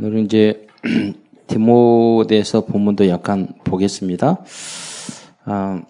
오늘은 0.00 0.24
이제 0.24 0.66
디모데서 1.46 2.64
본문도 2.64 3.06
약간 3.08 3.52
보겠습니다. 3.64 4.42
아, 5.44 5.82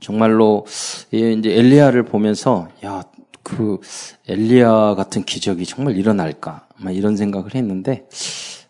정말로 0.00 0.64
이제 1.12 1.58
엘리야를 1.58 2.06
보면서 2.06 2.68
야, 2.82 3.02
그 3.42 3.80
엘리야 4.26 4.94
같은 4.94 5.24
기적이 5.24 5.66
정말 5.66 5.94
일어날까? 5.98 6.66
이런 6.90 7.18
생각을 7.18 7.54
했는데 7.54 8.08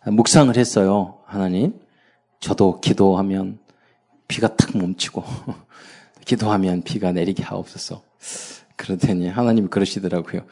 묵상을 0.04 0.56
했어요. 0.56 1.20
하나님, 1.24 1.78
저도 2.40 2.80
기도하면 2.80 3.60
비가 4.26 4.56
탁 4.56 4.76
멈추고 4.76 5.22
기도하면 6.26 6.82
비가 6.82 7.12
내리게 7.12 7.44
하옵소서. 7.44 8.02
그러더니 8.74 9.28
하나님이 9.28 9.68
그러시더라고요. 9.68 10.42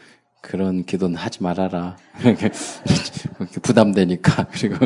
그런 0.43 0.85
기도는 0.85 1.17
하지 1.17 1.43
말아라. 1.43 1.97
부담되니까. 3.63 4.49
그리고 4.53 4.77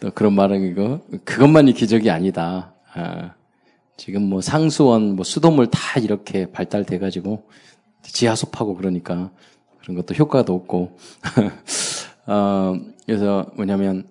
또 0.00 0.10
그런 0.10 0.34
말은 0.34 0.70
이거, 0.70 1.00
그것만이 1.24 1.72
기적이 1.72 2.10
아니다. 2.10 2.74
아, 2.92 3.32
지금 3.96 4.22
뭐 4.24 4.42
상수원, 4.42 5.14
뭐 5.14 5.24
수돗물 5.24 5.68
다 5.68 6.00
이렇게 6.00 6.50
발달돼가지고 6.50 7.48
지하수파고 8.02 8.74
그러니까 8.74 9.30
그런 9.80 9.96
것도 9.96 10.14
효과도 10.14 10.54
없고. 10.54 10.98
어, 12.26 12.74
그래서 13.06 13.50
뭐냐면 13.56 14.06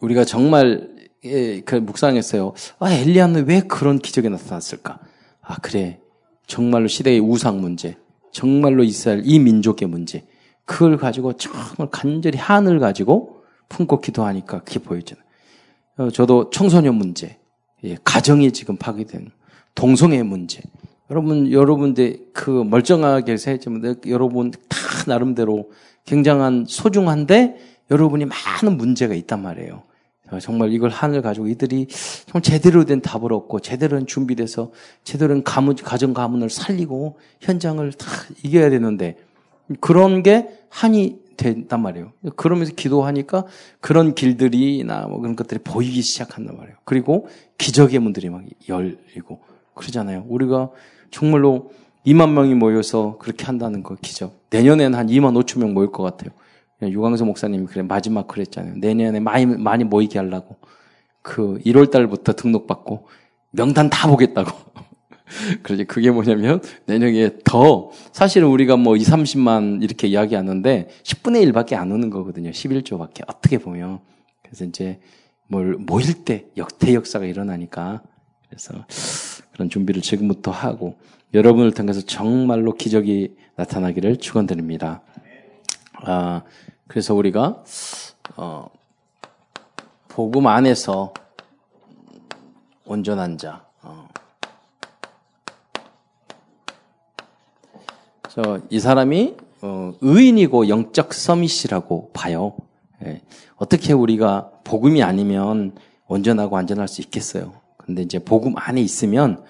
우리가 0.00 0.24
정말 0.24 0.90
예, 1.24 1.60
그 1.60 1.76
묵상했어요. 1.76 2.52
아, 2.80 2.92
엘리야는 2.92 3.46
왜 3.46 3.60
그런 3.60 4.00
기적이 4.00 4.28
나타났을까? 4.28 4.98
아, 5.40 5.56
그래. 5.60 6.00
정말로 6.48 6.88
시대의 6.88 7.20
우상 7.20 7.60
문제. 7.60 7.96
정말로 8.32 8.82
이스라엘 8.82 9.22
이 9.24 9.38
민족의 9.38 9.86
문제. 9.86 10.24
그걸 10.64 10.96
가지고 10.96 11.34
정말 11.34 11.88
간절히 11.90 12.38
한을 12.38 12.78
가지고 12.78 13.42
품고 13.68 14.00
기도하니까 14.00 14.60
그게 14.60 14.78
보여지는. 14.78 15.22
어, 15.98 16.10
저도 16.10 16.50
청소년 16.50 16.94
문제, 16.94 17.38
예, 17.84 17.96
가정이 18.04 18.52
지금 18.52 18.76
파괴된 18.76 19.30
동성애 19.74 20.22
문제. 20.22 20.62
여러분, 21.10 21.52
여러분들 21.52 22.28
그 22.32 22.50
멀쩡하게 22.50 23.36
살지만 23.36 24.00
여러분 24.06 24.50
다 24.50 24.78
나름대로 25.06 25.70
굉장한 26.06 26.64
소중한데 26.68 27.56
여러분이 27.90 28.24
많은 28.24 28.76
문제가 28.78 29.14
있단 29.14 29.42
말이에요. 29.42 29.82
정말 30.40 30.72
이걸 30.72 30.88
한을 30.88 31.20
가지고 31.20 31.48
이들이 31.48 31.88
정말 32.26 32.42
제대로 32.42 32.84
된 32.84 33.02
답을 33.02 33.32
얻고 33.32 33.60
제대로 33.60 33.98
된 33.98 34.06
준비돼서 34.06 34.72
제대로 35.04 35.34
된 35.34 35.44
가문, 35.44 35.76
가정 35.76 36.14
가문을 36.14 36.48
살리고 36.48 37.18
현장을 37.40 37.92
다 37.92 38.06
이겨야 38.42 38.70
되는데 38.70 39.18
그런 39.80 40.22
게 40.22 40.48
한이 40.68 41.20
된단 41.36 41.82
말이에요. 41.82 42.12
그러면서 42.36 42.72
기도하니까 42.74 43.46
그런 43.80 44.14
길들이나 44.14 45.06
뭐 45.08 45.20
그런 45.20 45.34
것들이 45.36 45.60
보이기 45.64 46.02
시작한단 46.02 46.56
말이에요. 46.56 46.76
그리고 46.84 47.28
기적의 47.58 47.98
문들이 47.98 48.30
막 48.30 48.42
열리고 48.68 49.40
그러잖아요. 49.74 50.24
우리가 50.28 50.70
정말로 51.10 51.72
2만 52.06 52.32
명이 52.32 52.54
모여서 52.54 53.16
그렇게 53.18 53.44
한다는 53.44 53.82
거 53.82 53.96
기적. 54.00 54.40
내년에는 54.50 54.98
한 54.98 55.06
2만 55.06 55.34
5천 55.42 55.60
명 55.60 55.74
모일 55.74 55.90
것 55.90 56.02
같아요. 56.02 56.30
유광수 56.82 57.24
목사님이 57.24 57.66
그래 57.66 57.82
마지막 57.82 58.26
그랬잖아요. 58.26 58.74
내년에 58.76 59.20
많이 59.20 59.46
많이 59.46 59.84
모이게 59.84 60.18
하려고 60.18 60.56
그 61.22 61.58
1월 61.64 61.90
달부터 61.90 62.32
등록받고 62.32 63.06
명단 63.50 63.88
다 63.88 64.08
보겠다고. 64.08 64.50
그러지 65.62 65.84
그게 65.84 66.10
뭐냐면 66.10 66.60
내년에 66.86 67.30
더 67.44 67.90
사실은 68.12 68.48
우리가 68.48 68.76
뭐 68.76 68.96
2, 68.96 69.00
30만 69.00 69.82
이렇게 69.82 70.08
이야기하는데 70.08 70.88
10분의 71.02 71.52
1밖에 71.52 71.74
안 71.74 71.92
오는 71.92 72.10
거거든요. 72.10 72.50
11조밖에 72.50 73.22
어떻게 73.26 73.58
보면 73.58 74.00
그래서 74.42 74.64
이제 74.64 75.00
뭘 75.48 75.76
모일 75.78 76.24
때 76.24 76.46
역대 76.56 76.94
역사가 76.94 77.26
일어나니까 77.26 78.02
그래서 78.48 78.84
그런 79.52 79.70
준비를 79.70 80.02
지금부터 80.02 80.50
하고 80.50 80.96
여러분을 81.34 81.72
통해서 81.72 82.00
정말로 82.02 82.74
기적이 82.74 83.36
나타나기를 83.56 84.18
축원드립니다. 84.18 85.02
아 86.04 86.42
그래서 86.86 87.14
우리가 87.14 87.62
어 88.36 88.68
복음 90.08 90.46
안에서 90.46 91.14
온전한 92.84 93.38
자 93.38 93.64
이 98.70 98.80
사람이 98.80 99.34
어, 99.60 99.92
의인이고 100.00 100.68
영적 100.68 101.12
서밋이라고 101.12 102.12
봐요. 102.14 102.54
예. 103.04 103.20
어떻게 103.56 103.92
우리가 103.92 104.50
복음이 104.64 105.02
아니면 105.02 105.72
온전하고 106.06 106.56
안전할 106.56 106.88
수 106.88 107.02
있겠어요. 107.02 107.52
근데 107.76 108.00
이제 108.00 108.18
복음 108.18 108.54
안에 108.56 108.80
있으면 108.80 109.42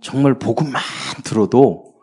정말 0.00 0.38
복음만 0.38 0.82
들어도 1.22 1.94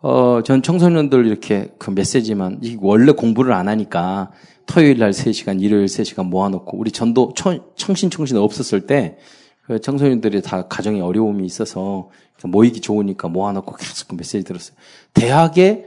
어, 0.00 0.40
전 0.42 0.62
청소년들 0.62 1.26
이렇게 1.26 1.68
그 1.78 1.90
메시지만 1.90 2.60
원래 2.80 3.12
공부를 3.12 3.52
안 3.52 3.68
하니까 3.68 4.32
토요일 4.64 4.98
날 4.98 5.10
3시간, 5.10 5.60
일요일 5.60 5.84
3시간 5.84 6.28
모아놓고 6.28 6.78
우리 6.78 6.90
전도 6.90 7.34
청신청신 7.76 8.38
없었을 8.38 8.86
때그 8.86 9.16
청소년들이 9.80 10.42
다 10.42 10.68
가정에 10.68 11.00
어려움이 11.00 11.44
있어서 11.46 12.10
모이기 12.44 12.80
좋으니까 12.80 13.28
모아놓고 13.28 13.76
계속 13.76 14.08
그 14.08 14.14
메시지 14.16 14.44
들었어요. 14.44 14.76
대학에 15.14 15.86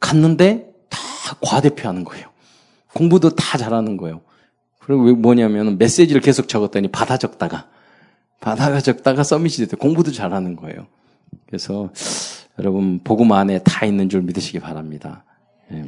갔는데 0.00 0.72
다 0.88 0.98
과대표하는 1.40 2.04
거예요. 2.04 2.28
공부도 2.94 3.30
다 3.30 3.58
잘하는 3.58 3.96
거예요. 3.96 4.20
그리고 4.78 5.14
뭐냐면 5.16 5.76
메시지를 5.76 6.20
계속 6.20 6.48
적었더니 6.48 6.88
받아 6.88 7.16
적다가 7.16 7.68
받아 8.40 8.80
적다가 8.80 9.22
서밋이 9.22 9.56
됐대 9.56 9.76
공부도 9.76 10.12
잘하는 10.12 10.56
거예요. 10.56 10.86
그래서 11.46 11.90
여러분 12.58 13.00
복음 13.04 13.32
안에 13.32 13.60
다 13.62 13.84
있는 13.84 14.08
줄 14.08 14.22
믿으시기 14.22 14.60
바랍니다. 14.60 15.24
예. 15.72 15.84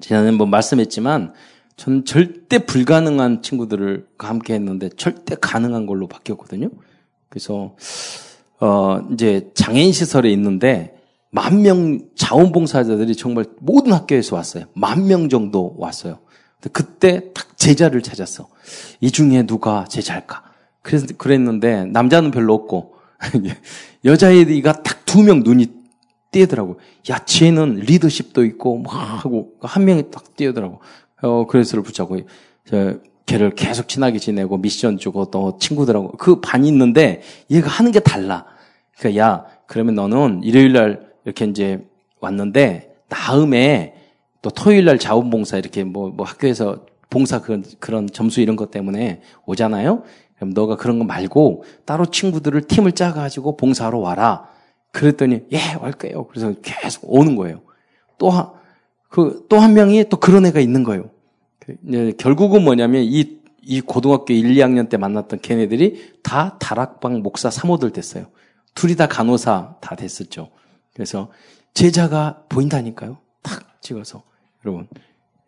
지난해 0.00 0.30
뭐 0.30 0.46
말씀했지만 0.46 1.32
저는 1.76 2.04
절대 2.04 2.58
불가능한 2.58 3.42
친구들을 3.42 4.06
함께 4.18 4.54
했는데 4.54 4.88
절대 4.96 5.36
가능한 5.38 5.86
걸로 5.86 6.06
바뀌었거든요. 6.08 6.70
그래서 7.28 7.76
어 8.60 8.98
이제 9.12 9.50
장애인 9.54 9.92
시설에 9.92 10.30
있는데 10.32 10.94
만 11.30 11.60
명 11.60 12.00
자원봉사자들이 12.14 13.14
정말 13.14 13.44
모든 13.60 13.92
학교에서 13.92 14.36
왔어요. 14.36 14.64
만 14.74 15.06
명 15.06 15.28
정도 15.28 15.74
왔어요. 15.76 16.18
그때 16.72 17.32
딱 17.34 17.58
제자를 17.58 18.02
찾았어. 18.02 18.48
이 19.00 19.10
중에 19.10 19.44
누가 19.44 19.84
제자일까? 19.84 20.42
그래서 20.82 21.06
그랬는데 21.18 21.84
남자는 21.86 22.30
별로 22.30 22.54
없고 22.54 22.94
여자애가 24.04 24.82
딱 24.82 24.96
두 25.06 25.22
명 25.22 25.40
눈이 25.44 25.68
띄더라고. 26.32 26.78
야, 27.10 27.18
쟤는 27.24 27.76
리더십도 27.76 28.44
있고 28.44 28.78
막 28.78 28.90
하고 29.24 29.52
한 29.60 29.84
명이 29.84 30.10
딱 30.10 30.36
띄더라고. 30.36 30.80
어, 31.22 31.46
그레스를 31.46 31.82
붙잡고, 31.82 32.20
저, 32.64 32.94
걔를 33.26 33.50
계속 33.50 33.88
친하게 33.88 34.18
지내고 34.18 34.56
미션 34.56 34.98
주고 34.98 35.30
또 35.30 35.58
친구들하고 35.58 36.12
그 36.12 36.40
반이 36.40 36.68
있는데 36.68 37.22
얘가 37.50 37.68
하는 37.68 37.90
게 37.90 37.98
달라. 37.98 38.46
그러니까 38.96 39.20
야, 39.20 39.44
그러면 39.66 39.96
너는 39.96 40.42
일요일 40.44 40.72
날 40.72 41.10
이렇게 41.24 41.44
이제 41.44 41.84
왔는데 42.20 42.94
다음에 43.08 43.94
또 44.42 44.50
토요일 44.50 44.84
날 44.84 44.98
자원봉사 44.98 45.58
이렇게 45.58 45.82
뭐, 45.82 46.10
뭐 46.10 46.24
학교에서 46.24 46.86
봉사 47.10 47.40
그런, 47.40 47.64
그런 47.80 48.08
점수 48.08 48.40
이런 48.40 48.54
것 48.54 48.70
때문에 48.70 49.22
오잖아요? 49.44 50.02
그럼 50.36 50.50
너가 50.50 50.76
그런 50.76 50.98
거 50.98 51.04
말고 51.04 51.64
따로 51.84 52.06
친구들을 52.06 52.62
팀을 52.62 52.92
짜가지고 52.92 53.56
봉사하러 53.56 53.98
와라. 53.98 54.48
그랬더니 54.92 55.42
예, 55.52 55.58
올 55.82 55.92
거예요. 55.92 56.26
그래서 56.28 56.54
계속 56.62 57.02
오는 57.12 57.34
거예요. 57.36 57.60
또 58.18 58.30
그 59.08 59.46
또 59.48 59.58
한 59.58 59.74
명이 59.74 60.08
또 60.08 60.16
그런 60.18 60.46
애가 60.46 60.60
있는 60.60 60.82
거예요. 60.84 61.10
그, 61.60 62.14
결국은 62.18 62.62
뭐냐면 62.62 63.02
이, 63.04 63.38
이 63.62 63.80
고등학교 63.80 64.32
1, 64.32 64.54
2학년 64.54 64.88
때 64.88 64.96
만났던 64.96 65.40
걔네들이 65.40 66.14
다 66.22 66.56
다락방 66.58 67.22
목사 67.22 67.50
사모들 67.50 67.90
됐어요. 67.92 68.26
둘이 68.74 68.94
다 68.96 69.06
간호사 69.06 69.76
다 69.80 69.96
됐었죠. 69.96 70.50
그래서 70.94 71.30
제자가 71.74 72.42
보인다니까요. 72.48 73.18
탁 73.42 73.80
찍어서. 73.82 74.22
여러분. 74.64 74.88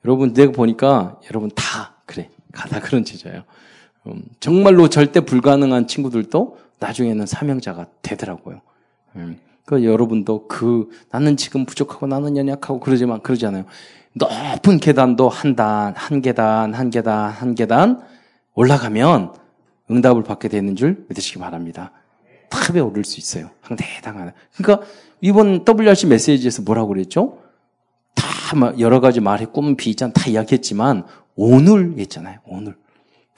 여러분, 0.04 0.32
내가 0.32 0.52
보니까 0.52 1.18
여러분 1.30 1.50
다 1.54 1.96
그래. 2.06 2.30
가다 2.52 2.80
그런 2.80 3.04
제자예요. 3.04 3.44
음, 4.06 4.22
정말로 4.40 4.88
절대 4.88 5.20
불가능한 5.20 5.86
친구들도 5.86 6.58
나중에는 6.78 7.26
사명자가 7.26 7.86
되더라고요. 8.02 8.60
음, 9.16 9.38
그 9.68 9.84
여러분도 9.84 10.48
그 10.48 10.88
나는 11.10 11.36
지금 11.36 11.66
부족하고 11.66 12.06
나는 12.06 12.38
연약하고 12.38 12.80
그러지만 12.80 13.20
그러잖아요. 13.20 13.66
높은 14.14 14.78
계단도 14.78 15.28
한 15.28 15.56
단, 15.56 15.92
한 15.94 16.22
계단, 16.22 16.72
한 16.72 16.88
계단, 16.88 17.30
한 17.30 17.54
계단 17.54 18.00
올라가면 18.54 19.34
응답을 19.90 20.22
받게 20.22 20.48
되는 20.48 20.74
줄 20.74 21.04
믿으시기 21.10 21.38
바랍니다. 21.38 21.92
탑에 22.48 22.80
오를 22.80 23.04
수 23.04 23.20
있어요. 23.20 23.50
상대당하다. 23.64 24.32
그러니까 24.56 24.86
이번 25.20 25.66
WRC 25.68 26.06
메시지에서 26.06 26.62
뭐라고 26.62 26.88
그랬죠? 26.88 27.36
다 28.14 28.24
여러 28.78 29.00
가지 29.00 29.20
말해 29.20 29.44
꿈, 29.44 29.76
비전 29.76 30.14
다 30.14 30.30
이야기했지만 30.30 31.04
오늘 31.36 31.92
있잖아요. 31.98 32.38
오늘. 32.46 32.74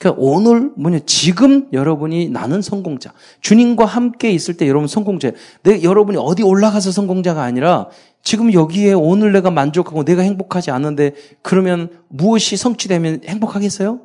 그러니까 0.01 0.19
오늘 0.19 0.71
뭐냐 0.75 1.01
지금 1.05 1.67
여러분이 1.71 2.29
나는 2.29 2.63
성공자. 2.63 3.13
주님과 3.41 3.85
함께 3.85 4.31
있을 4.31 4.57
때 4.57 4.67
여러분 4.67 4.87
성공자. 4.87 5.31
내 5.61 5.83
여러분이 5.83 6.17
어디 6.19 6.41
올라가서 6.41 6.91
성공자가 6.91 7.43
아니라 7.43 7.87
지금 8.23 8.51
여기에 8.51 8.93
오늘 8.93 9.31
내가 9.31 9.51
만족하고 9.51 10.03
내가 10.03 10.23
행복하지 10.23 10.71
않은데 10.71 11.13
그러면 11.43 11.89
무엇이 12.07 12.57
성취되면 12.57 13.21
행복하겠어요? 13.27 13.99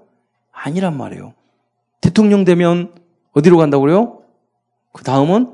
아니란 0.52 0.98
말이에요. 0.98 1.32
대통령 2.02 2.44
되면 2.44 2.92
어디로 3.32 3.56
간다고요? 3.56 4.20
그 4.92 5.02
다음은 5.02 5.50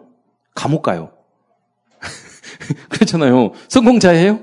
감옥 0.57 0.83
가요. 0.83 1.13
그렇잖아요. 2.91 3.53
성공자예요? 3.69 4.41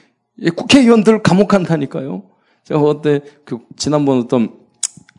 국회의원들 0.56 1.22
감옥 1.22 1.48
간다니까요. 1.48 2.22
제가 2.64 2.80
어때 2.80 3.20
그 3.44 3.58
지난번 3.76 4.20
어떤 4.20 4.63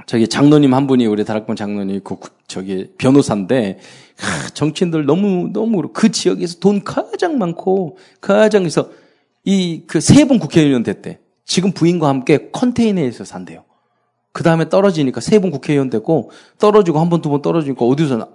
저기 0.05 0.27
장로님 0.27 0.73
한 0.73 0.87
분이 0.87 1.05
우리 1.07 1.25
다락방 1.25 1.55
장로님 1.55 2.01
그 2.03 2.15
저기 2.47 2.91
변호사인데 2.97 3.79
하, 4.17 4.49
정치인들 4.49 5.05
너무 5.05 5.49
너무 5.51 5.81
그 5.93 6.11
지역에서 6.11 6.59
돈 6.59 6.83
가장 6.83 7.37
많고 7.37 7.97
가장에서 8.21 8.89
이 9.43 9.83
그세분 9.87 10.39
국회의원 10.39 10.83
됐대. 10.83 11.19
지금 11.45 11.71
부인과 11.71 12.07
함께 12.07 12.49
컨테이너에서 12.51 13.23
산대요. 13.25 13.63
그 14.31 14.43
다음에 14.43 14.67
떨어지니까 14.69 15.21
세 15.21 15.39
번 15.39 15.51
국회의원 15.51 15.89
됐고 15.89 16.31
떨어지고 16.57 16.99
한 16.99 17.09
번 17.09 17.21
두 17.21 17.29
번 17.29 17.41
떨어지니까 17.41 17.85
어디서 17.85 18.29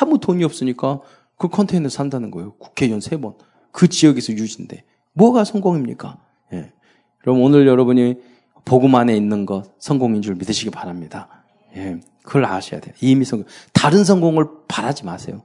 아무 0.00 0.18
돈이 0.18 0.42
없으니까 0.44 1.00
그 1.36 1.48
컨테이너 1.48 1.88
산다는 1.88 2.30
거예요. 2.30 2.52
국회의원 2.58 3.00
세 3.00 3.16
번. 3.16 3.34
그 3.72 3.88
지역에서 3.88 4.32
유지인데 4.34 4.84
뭐가 5.14 5.44
성공입니까? 5.44 6.18
예. 6.52 6.72
그럼 7.18 7.42
오늘 7.42 7.66
여러분이 7.66 8.16
복음 8.64 8.94
안에 8.94 9.16
있는 9.16 9.46
것 9.46 9.72
성공인 9.78 10.22
줄 10.22 10.34
믿으시기 10.34 10.70
바랍니다. 10.70 11.28
예. 11.76 12.00
그걸 12.22 12.44
아셔야 12.44 12.80
돼요. 12.80 12.94
이미 13.00 13.24
성공. 13.24 13.46
다른 13.72 14.04
성공을 14.04 14.46
바라지 14.68 15.04
마세요. 15.04 15.42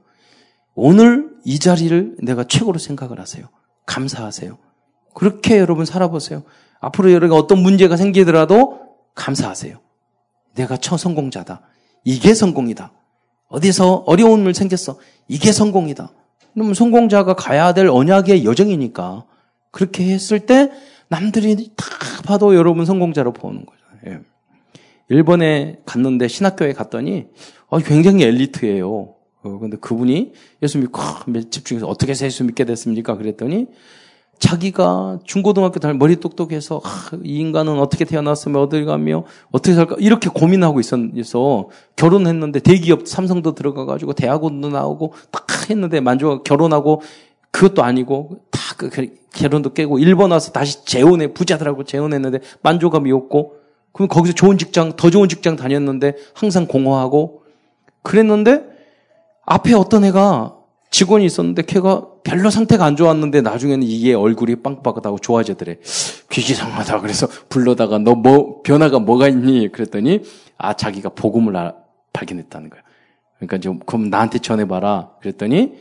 오늘 0.74 1.30
이 1.44 1.58
자리를 1.58 2.18
내가 2.22 2.44
최고로 2.44 2.78
생각을 2.78 3.18
하세요. 3.18 3.48
감사하세요. 3.86 4.56
그렇게 5.14 5.58
여러분 5.58 5.84
살아보세요. 5.84 6.44
앞으로 6.78 7.12
여러분 7.12 7.36
어떤 7.36 7.58
문제가 7.58 7.96
생기더라도 7.96 8.80
감사하세요. 9.14 9.80
내가 10.54 10.76
처성공자다. 10.76 11.62
이게 12.04 12.34
성공이다. 12.34 12.92
어디서 13.48 14.04
어려움을 14.06 14.54
생겼어. 14.54 14.98
이게 15.26 15.50
성공이다. 15.50 16.12
그러면 16.54 16.74
성공자가 16.74 17.34
가야 17.34 17.72
될 17.72 17.88
언약의 17.88 18.44
여정이니까 18.44 19.24
그렇게 19.70 20.12
했을 20.12 20.40
때 20.40 20.70
남들이 21.08 21.70
다 21.76 21.86
봐도 22.24 22.54
여러분 22.54 22.84
성공자로 22.84 23.32
보는 23.32 23.64
거죠. 23.64 23.80
예. 24.06 24.20
일본에 25.08 25.78
갔는데 25.86 26.28
신학교에 26.28 26.72
갔더니 26.72 27.26
어, 27.68 27.78
굉장히 27.78 28.24
엘리트예요. 28.24 29.14
어, 29.42 29.58
근데 29.58 29.76
그분이 29.78 30.32
예수 30.62 30.78
믿고 30.78 31.00
집중해서 31.50 31.86
어떻게 31.86 32.10
해서 32.10 32.26
예수 32.26 32.44
믿게 32.44 32.64
됐습니까? 32.64 33.16
그랬더니 33.16 33.66
자기가 34.38 35.18
중고등학교 35.24 35.80
다닐 35.80 35.96
머리 35.96 36.16
똑똑해서 36.16 36.80
아, 36.84 37.10
이 37.24 37.38
인간은 37.40 37.78
어떻게 37.80 38.04
태어났으면 38.04 38.62
어딜 38.62 38.84
가며 38.84 39.24
어떻게 39.50 39.74
살까 39.74 39.96
이렇게 39.98 40.28
고민하고 40.28 40.80
있어서 40.80 41.68
결혼했는데 41.96 42.60
대기업 42.60 43.08
삼성도 43.08 43.54
들어가 43.54 43.84
가지고 43.84 44.12
대학원도 44.12 44.68
나오고 44.68 45.14
딱 45.30 45.46
했는데 45.70 46.00
만족 46.00 46.44
결혼하고 46.44 47.02
그것도 47.50 47.82
아니고 47.82 48.40
다그 48.50 48.90
결혼도 49.32 49.72
깨고 49.72 49.98
일본 49.98 50.30
와서 50.30 50.52
다시 50.52 50.84
재혼해 50.84 51.32
부자들하고 51.32 51.84
재혼했는데 51.84 52.40
만족감이 52.62 53.10
없고 53.12 53.56
그럼 53.92 54.08
거기서 54.08 54.34
좋은 54.34 54.58
직장 54.58 54.94
더 54.96 55.10
좋은 55.10 55.28
직장 55.28 55.56
다녔는데 55.56 56.14
항상 56.34 56.66
공허하고 56.66 57.42
그랬는데 58.02 58.64
앞에 59.44 59.74
어떤 59.74 60.04
애가 60.04 60.54
직원이 60.90 61.24
있었는데 61.26 61.62
걔가 61.62 62.06
별로 62.22 62.50
상태가 62.50 62.84
안 62.84 62.96
좋았는데 62.96 63.42
나중에는 63.42 63.86
이게 63.86 64.14
얼굴이 64.14 64.56
빵빵하다고 64.56 65.18
좋아지더래. 65.18 65.78
귀기상하다. 66.30 67.00
그래서 67.00 67.26
불러다가 67.48 67.98
너 67.98 68.14
뭐 68.14 68.62
변화가 68.62 68.98
뭐가 68.98 69.28
있니? 69.28 69.68
그랬더니 69.72 70.22
아 70.56 70.74
자기가 70.74 71.10
복음을 71.10 71.56
아, 71.56 71.74
발견했다는 72.12 72.70
거야. 72.70 72.82
그러니까 73.36 73.58
좀 73.58 73.80
그럼 73.84 74.10
나한테 74.10 74.38
전해봐라. 74.38 75.10
그랬더니 75.20 75.74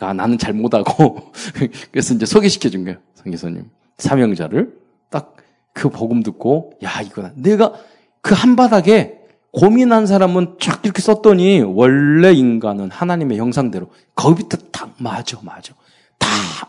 아 0.00 0.12
나는 0.12 0.38
잘 0.38 0.52
못하고. 0.52 1.32
그래서 1.92 2.14
이제 2.14 2.26
소개시켜 2.26 2.68
준 2.68 2.84
거야 2.84 2.96
성기사님. 3.14 3.70
사명자를 3.98 4.76
딱 5.10 5.42
그 5.72 5.88
복음 5.88 6.22
듣고 6.22 6.72
야 6.84 7.00
이거다. 7.00 7.32
내가 7.34 7.72
그 8.20 8.34
한바닥에 8.34 9.18
고민한 9.52 10.06
사람은 10.06 10.56
쫙 10.60 10.80
이렇게 10.84 11.02
썼더니 11.02 11.60
원래 11.62 12.32
인간은 12.32 12.90
하나님의 12.90 13.38
형상대로 13.38 13.90
거기부터 14.14 14.58
딱 14.70 14.94
맞아 14.98 15.38
맞아. 15.42 15.74
다 16.18 16.28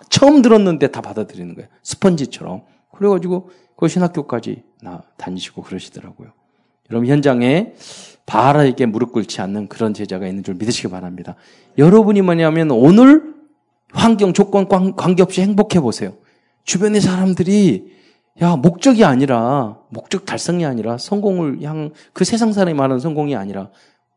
처음 0.10 0.42
들었는데 0.42 0.88
다 0.88 1.02
받아들이는 1.02 1.56
거예요. 1.56 1.70
스펀지처럼. 1.84 2.64
그래가지고 2.96 3.52
그 3.78 3.88
신학교까지 3.88 4.64
나 4.82 5.02
다니시고 5.18 5.62
그러시더라고요. 5.64 6.32
여러분 6.92 7.08
현장에 7.10 7.74
바알에게 8.26 8.86
무릎 8.86 9.12
꿇지 9.12 9.42
않는 9.42 9.68
그런 9.68 9.94
제자가 9.94 10.28
있는 10.28 10.44
줄 10.44 10.56
믿으시기 10.56 10.90
바랍니다 10.90 11.36
여러분이 11.78 12.22
뭐냐면 12.22 12.72
오늘 12.72 13.34
환경 13.92 14.34
조건 14.34 14.68
관계없이 14.68 15.42
행복해 15.42 15.80
보세요 15.80 16.14
주변의 16.64 17.02
사람들이 17.02 17.94
야, 18.42 18.56
목적이 18.56 19.06
아니라, 19.06 19.78
목적 19.90 20.26
달성이 20.26 20.66
아니라, 20.66 20.98
성공을 20.98 21.62
향, 21.62 21.92
그 22.14 22.26
세상 22.26 22.52
사람이 22.52 22.74
말하는 22.74 23.00
성공이 23.00 23.36
아니라, 23.36 23.70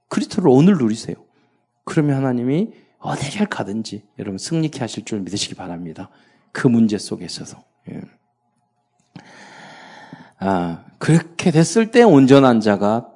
그리스도를 0.08 0.48
오늘 0.50 0.78
누리세요. 0.78 1.16
그러면 1.84 2.16
하나님이 2.16 2.72
어디를 2.98 3.46
가든지 3.46 4.02
여러분 4.18 4.38
승리케 4.38 4.80
하실 4.80 5.04
줄 5.04 5.20
믿으시기 5.20 5.54
바랍니다. 5.54 6.10
그 6.52 6.66
문제 6.66 6.98
속에 6.98 7.24
있어서. 7.24 7.62
예. 7.90 8.00
아, 10.38 10.84
그렇게 10.98 11.50
됐을 11.50 11.90
때 11.90 12.02
온전한 12.02 12.60
자가 12.60 13.08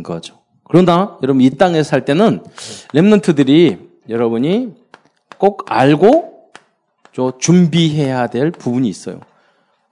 된 0.00 0.02
거죠. 0.02 0.38
그러나 0.64 1.18
여러분 1.22 1.42
이 1.42 1.50
땅에 1.50 1.82
살 1.82 2.04
때는 2.04 2.42
렘넌트들이 2.92 3.90
여러분이 4.08 4.74
꼭 5.38 5.64
알고 5.68 6.50
저 7.12 7.32
준비해야 7.38 8.28
될 8.28 8.50
부분이 8.50 8.88
있어요. 8.88 9.20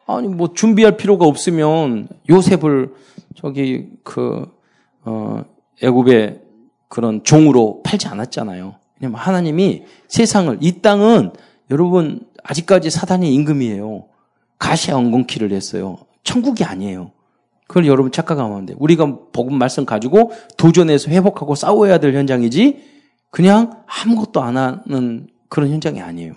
아니 0.06 0.28
뭐 0.28 0.52
준비할 0.55 0.96
필요가 0.96 1.26
없으면 1.26 2.08
요셉을 2.28 2.94
저기 3.37 3.88
그 4.02 4.50
어, 5.05 5.44
애굽의 5.82 6.41
그런 6.88 7.22
종으로 7.22 7.82
팔지 7.84 8.08
않았잖아요. 8.08 8.77
왜냐면 9.00 9.20
하나님이 9.20 9.84
세상을 10.08 10.58
이 10.60 10.81
땅은 10.81 11.32
여러분 11.70 12.27
아직까지 12.43 12.91
사단의 12.91 13.32
임금이에요. 13.34 14.06
가시 14.58 14.91
엉겅퀴를 14.91 15.53
했어요. 15.53 15.98
천국이 16.24 16.65
아니에요. 16.65 17.12
그걸 17.69 17.87
여러분 17.87 18.10
착각하면 18.10 18.56
안 18.56 18.67
돼. 18.67 18.75
우리가 18.79 19.19
복음 19.32 19.58
말씀 19.58 19.84
가지고 19.84 20.32
도전해서 20.56 21.10
회복하고 21.10 21.55
싸워야 21.55 21.98
될 21.98 22.15
현장이지 22.15 22.82
그냥 23.31 23.84
아무것도 23.87 24.43
안 24.43 24.56
하는 24.56 25.29
그런 25.48 25.70
현장이 25.70 26.01
아니에요. 26.01 26.32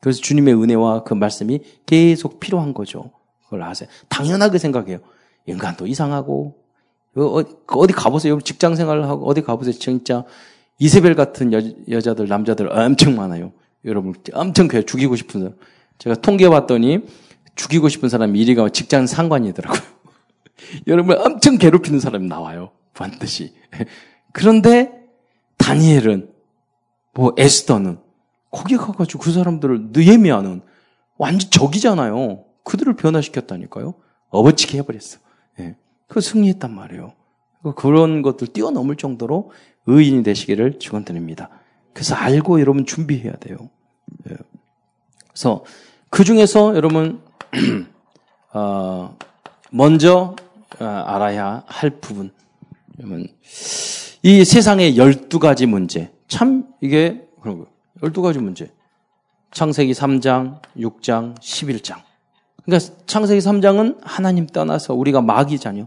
그래서 0.00 0.20
주님의 0.20 0.54
은혜와 0.54 1.04
그 1.04 1.14
말씀이 1.14 1.60
계속 1.86 2.38
필요한 2.38 2.74
거죠. 2.74 3.10
그걸 3.44 3.62
아세요? 3.62 3.88
당연하게 4.10 4.58
생각해요. 4.58 4.98
인간도 5.46 5.86
이상하고 5.86 6.54
어, 7.16 7.42
어디 7.68 7.92
가보세요. 7.94 8.38
직장 8.40 8.76
생활하고 8.76 9.26
어디 9.26 9.40
가보세요. 9.40 9.72
진짜 9.72 10.24
이세벨 10.78 11.14
같은 11.14 11.54
여, 11.54 11.62
여자들 11.88 12.28
남자들 12.28 12.70
엄청 12.70 13.16
많아요. 13.16 13.52
여러분 13.86 14.14
엄청 14.34 14.68
그래 14.68 14.82
죽이고 14.82 15.16
싶은 15.16 15.40
사람. 15.40 15.56
제가 15.96 16.16
통계 16.16 16.50
봤더니 16.50 17.06
죽이고 17.54 17.88
싶은 17.88 18.10
사람이 18.10 18.44
1위가 18.44 18.70
직장 18.70 19.06
상관이더라고요. 19.06 19.93
여러분 20.86 21.18
엄청 21.18 21.58
괴롭히는 21.58 22.00
사람이 22.00 22.26
나와요. 22.26 22.70
반드시. 22.92 23.54
그런데 24.32 24.92
다니엘은 25.58 26.30
뭐 27.14 27.34
에스더는 27.36 27.98
거기 28.50 28.76
가가지고 28.76 29.22
그 29.22 29.32
사람들을 29.32 29.88
느헤미야는 29.92 30.62
완전 31.16 31.50
적이잖아요. 31.50 32.44
그들을 32.64 32.94
변화시켰다니까요. 32.94 33.94
어버치게 34.30 34.78
해버렸어. 34.78 35.18
예. 35.60 35.76
그 36.08 36.20
승리했단 36.20 36.74
말이에요. 36.74 37.12
그런 37.76 38.22
것들 38.22 38.48
뛰어넘을 38.48 38.96
정도로 38.96 39.52
의인이 39.86 40.22
되시기를 40.22 40.78
축원드립니다. 40.78 41.50
그래서 41.92 42.14
알고 42.14 42.60
여러분 42.60 42.84
준비해야 42.84 43.32
돼요. 43.34 43.56
예. 44.30 44.36
그래서 45.28 45.64
그 46.10 46.24
중에서 46.24 46.76
여러분 46.76 47.22
어, 48.52 49.16
먼저 49.70 50.36
어, 50.40 50.43
알아야 50.78 51.62
할 51.66 51.90
부분. 51.90 52.30
이 54.22 54.44
세상의 54.44 54.96
12가지 54.96 55.66
문제. 55.66 56.12
참 56.28 56.64
이게 56.80 57.26
그런 57.40 57.58
거 57.58 57.66
12가지 58.00 58.40
문제. 58.40 58.70
창세기 59.52 59.92
3장, 59.92 60.60
6장, 60.76 61.38
11장. 61.38 61.96
그러니까 62.64 62.92
창세기 63.06 63.40
3장은 63.40 63.98
하나님 64.02 64.46
떠나서 64.46 64.94
우리가 64.94 65.20
마귀잖아요. 65.20 65.86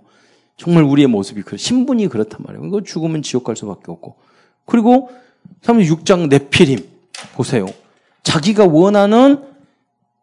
정말 0.56 0.84
우리의 0.84 1.08
모습이 1.08 1.42
그 1.44 1.58
신분이 1.58 2.08
그렇단 2.08 2.40
말이에요. 2.44 2.66
이거 2.66 2.82
죽으면 2.82 3.22
지옥 3.22 3.44
갈 3.44 3.56
수밖에 3.56 3.92
없고. 3.92 4.16
그리고 4.66 5.10
36장 5.62 6.30
네피림 6.30 6.80
보세요. 7.36 7.66
자기가 8.24 8.66
원하는 8.66 9.44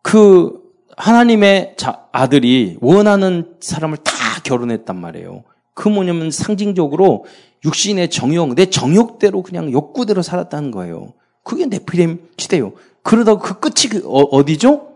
그 0.03 0.63
하나님의 0.97 1.77
아들이 2.13 2.77
원하는 2.81 3.57
사람을 3.61 3.99
다 3.99 4.13
결혼했단 4.45 4.95
말이에요. 5.01 5.43
그 5.75 5.89
뭐냐면 5.89 6.31
상징적으로 6.31 7.25
육신의 7.65 8.11
정욕, 8.11 8.55
내 8.55 8.67
정욕대로 8.67 9.43
그냥 9.43 9.73
욕구대로 9.73 10.23
살았다는 10.23 10.71
거예요. 10.71 11.15
그게 11.43 11.67
네피림 11.67 12.29
시대요. 12.39 12.73
그러다가 13.03 13.41
그 13.41 13.59
끝이 13.59 13.91
그 13.91 14.03
어, 14.07 14.45
디죠 14.45 14.95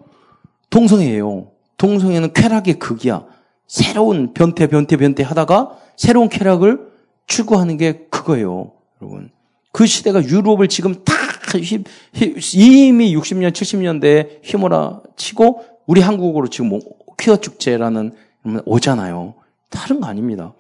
동성애예요. 0.71 1.49
동성애는 1.77 2.33
쾌락의 2.33 2.79
극이야. 2.79 3.25
새로운 3.67 4.33
변태, 4.33 4.67
변태, 4.69 4.97
변태 4.97 5.23
하다가 5.23 5.79
새로운 5.97 6.29
쾌락을 6.29 6.89
추구하는 7.27 7.77
게 7.77 8.07
그거예요. 8.11 8.73
여러분. 9.01 9.31
그 9.73 9.87
시대가 9.87 10.23
유럽을 10.23 10.69
지금 10.69 11.05
다 11.05 11.15
이미 12.55 13.15
60년, 13.15 13.53
70년대에 13.53 14.41
휘몰아 14.43 15.03
치고 15.17 15.65
우리 15.87 16.01
한국으로 16.01 16.49
지금 16.49 16.71
뭐 16.71 16.81
퀴어 17.19 17.37
축제라는 17.37 18.13
오잖아요. 18.65 19.35
다른 19.71 20.01
거 20.01 20.07
아닙니다. 20.07 20.55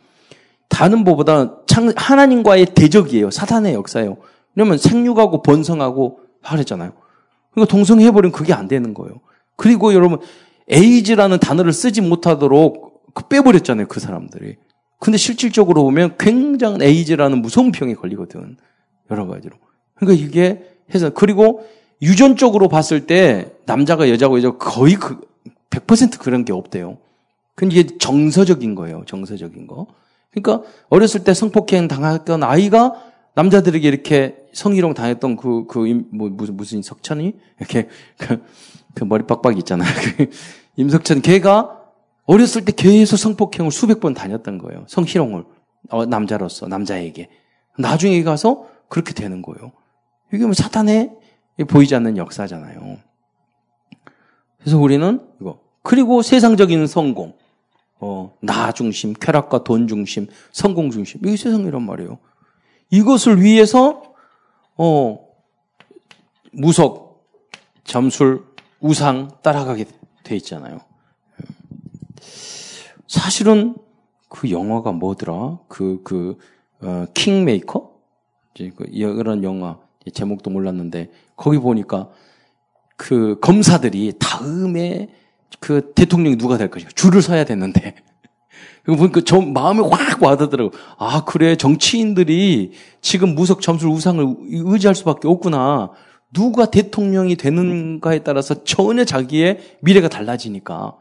다른 0.68 1.04
뭐보다 1.04 1.56
하나님과의 1.96 2.66
대적이에요. 2.74 3.30
사탄의 3.30 3.74
역사예요. 3.74 4.16
왜냐면 4.54 4.78
생육하고 4.78 5.42
번성하고 5.42 6.20
하랬잖아요. 6.42 6.92
그러니까 7.52 7.70
동성해버리면 7.70 8.32
그게 8.32 8.52
안 8.52 8.68
되는 8.68 8.94
거예요. 8.94 9.20
그리고 9.56 9.94
여러분, 9.94 10.18
에이즈라는 10.68 11.38
단어를 11.40 11.72
쓰지 11.72 12.00
못하도록 12.00 13.14
그 13.14 13.26
빼버렸잖아요. 13.28 13.86
그 13.88 14.00
사람들이. 14.00 14.56
근데 15.00 15.16
실질적으로 15.16 15.82
보면 15.84 16.16
굉장한 16.18 16.82
에이즈라는 16.82 17.40
무서운 17.40 17.72
병에 17.72 17.94
걸리거든. 17.94 18.56
여러 19.10 19.26
가지로. 19.26 19.56
그러니까 19.94 20.24
이게 20.24 20.64
해서, 20.94 21.10
그리고 21.10 21.66
유전적으로 22.02 22.68
봤을 22.68 23.06
때 23.06 23.52
남자가 23.66 24.10
여자고 24.10 24.38
여자 24.38 24.56
거의 24.56 24.94
그, 24.94 25.20
100% 25.70 26.18
그런 26.18 26.44
게 26.44 26.52
없대요. 26.52 26.98
근데 27.58 27.74
이게 27.74 27.98
정서적인 27.98 28.76
거예요. 28.76 29.02
정서적인 29.04 29.66
거. 29.66 29.88
그러니까 30.30 30.64
어렸을 30.90 31.24
때 31.24 31.34
성폭행 31.34 31.88
당했던 31.88 32.44
아이가 32.44 33.02
남자들에게 33.34 33.86
이렇게 33.88 34.36
성희롱 34.52 34.94
당했던 34.94 35.34
그, 35.34 35.66
그, 35.66 36.04
뭐, 36.12 36.28
무슨, 36.28 36.56
무슨 36.56 36.82
석천이? 36.82 37.34
이렇게, 37.58 37.88
그, 38.16 38.44
그 38.94 39.02
머리 39.02 39.24
빡빡 39.26 39.58
있잖아요. 39.58 39.88
그 40.16 40.30
임석천 40.76 41.20
걔가 41.20 41.80
어렸을 42.26 42.64
때 42.64 42.70
계속 42.70 43.16
성폭행을 43.16 43.72
수백 43.72 43.98
번 43.98 44.14
다녔던 44.14 44.58
거예요. 44.58 44.84
성희롱을. 44.86 45.44
어, 45.90 46.06
남자로서, 46.06 46.68
남자에게. 46.68 47.28
나중에 47.76 48.22
가서 48.22 48.68
그렇게 48.88 49.14
되는 49.14 49.42
거예요. 49.42 49.72
이게 50.32 50.44
뭐 50.44 50.54
사탄의 50.54 51.10
보이지 51.66 51.92
않는 51.96 52.18
역사잖아요. 52.18 52.98
그래서 54.60 54.78
우리는 54.78 55.20
이거. 55.40 55.58
그리고 55.82 56.22
세상적인 56.22 56.86
성공. 56.86 57.34
어, 58.00 58.36
나 58.40 58.72
중심, 58.72 59.12
쾌락과 59.12 59.64
돈 59.64 59.88
중심, 59.88 60.28
성공 60.52 60.90
중심. 60.90 61.20
이게 61.24 61.36
세상이란 61.36 61.82
말이에요. 61.82 62.18
이것을 62.90 63.42
위해서, 63.42 64.02
어, 64.76 65.26
무속, 66.52 67.28
점술, 67.84 68.44
우상 68.80 69.30
따라가게 69.42 69.86
돼 70.22 70.36
있잖아요. 70.36 70.80
사실은 73.06 73.76
그 74.28 74.50
영화가 74.50 74.92
뭐더라? 74.92 75.58
그, 75.68 76.00
그, 76.04 76.38
어, 76.80 77.06
킹메이커? 77.14 77.98
이제 78.54 78.70
그, 78.76 78.84
이런 78.90 79.42
영화, 79.42 79.78
제목도 80.12 80.50
몰랐는데, 80.50 81.10
거기 81.36 81.58
보니까 81.58 82.10
그 82.96 83.38
검사들이 83.40 84.14
다음에 84.18 85.08
그 85.60 85.92
대통령이 85.94 86.36
누가 86.36 86.56
될 86.56 86.68
것인가 86.70 86.92
줄을 86.94 87.22
서야 87.22 87.44
됐는데 87.44 87.94
그거 88.84 88.96
보니까 88.96 89.20
저 89.24 89.40
마음에 89.40 89.80
확 89.80 90.22
와닿더라고. 90.22 90.72
아 90.98 91.24
그래 91.24 91.56
정치인들이 91.56 92.72
지금 93.00 93.34
무석 93.34 93.60
점술 93.60 93.90
우상을 93.90 94.36
의지할 94.50 94.94
수밖에 94.94 95.28
없구나. 95.28 95.90
누가 96.32 96.70
대통령이 96.70 97.36
되는가에 97.36 98.20
따라서 98.20 98.64
전혀 98.64 99.04
자기의 99.04 99.78
미래가 99.80 100.08
달라지니까. 100.08 100.96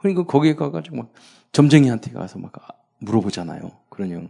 그러니까 0.00 0.24
거기에 0.24 0.54
가가지고 0.54 0.96
막 0.96 1.12
점쟁이한테 1.52 2.12
가서 2.12 2.38
막 2.38 2.52
물어보잖아요. 2.98 3.70
영. 4.10 4.28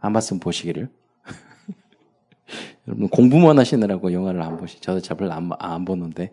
안 0.00 0.12
봤으면 0.12 0.40
보시기를. 0.40 0.88
여러분 2.88 3.08
공부만 3.08 3.58
하시느라고 3.58 4.12
영화를 4.12 4.42
안 4.42 4.56
보시. 4.56 4.80
저도 4.80 5.00
잡을 5.00 5.30
안, 5.32 5.50
안 5.58 5.84
보는데. 5.84 6.32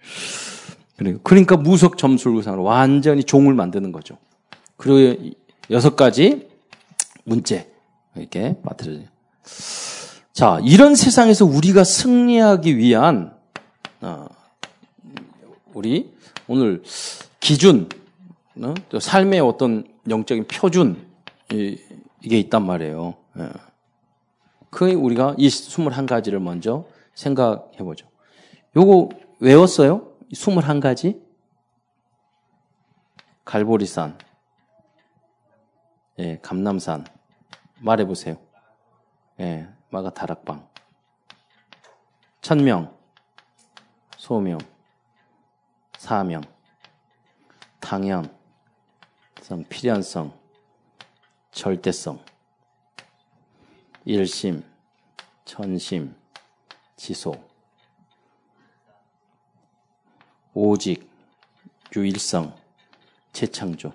그러니까 1.22 1.56
무석 1.56 1.98
점술 1.98 2.34
우상으로 2.36 2.62
완전히 2.62 3.22
종을 3.22 3.54
만드는 3.54 3.92
거죠. 3.92 4.16
그리고 4.76 5.34
여섯 5.70 5.96
가지 5.96 6.48
문제 7.24 7.70
이렇게 8.14 8.56
빠뜨려요. 8.62 9.04
자, 10.32 10.58
이런 10.62 10.94
세상에서 10.94 11.44
우리가 11.44 11.84
승리하기 11.84 12.76
위한 12.76 13.34
어, 14.00 14.26
우리 15.72 16.12
오늘 16.48 16.82
기준, 17.40 17.88
어, 18.60 18.74
또 18.88 19.00
삶의 19.00 19.40
어떤 19.40 19.86
영적인 20.08 20.46
표준 20.46 21.06
이, 21.52 21.78
게 22.22 22.38
있단 22.38 22.64
말이에요. 22.64 23.14
예. 23.38 23.48
그 24.70 24.92
우리가 24.92 25.34
이 25.38 25.48
21가지를 25.48 26.38
먼저 26.38 26.84
생각해 27.14 27.78
보죠. 27.78 28.06
요거 28.76 29.08
외웠어요? 29.40 30.15
21가지? 30.32 31.24
갈보리산, 33.44 34.18
예, 36.18 36.38
감남산. 36.40 37.06
말해보세요. 37.78 38.36
예, 39.38 39.68
마가 39.90 40.10
다락방. 40.10 40.68
천명, 42.40 42.96
소명, 44.16 44.58
사명, 45.96 46.42
당연, 47.80 48.34
필연성, 49.68 50.32
절대성, 51.52 52.24
일심, 54.04 54.64
천심, 55.44 56.16
지소, 56.96 57.32
오직, 60.58 61.06
유일성, 61.94 62.56
재창조. 63.34 63.92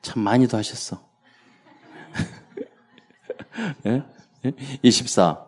참 0.00 0.22
많이도 0.22 0.56
하셨어. 0.56 1.06
예? 3.84 4.02
24, 4.82 5.46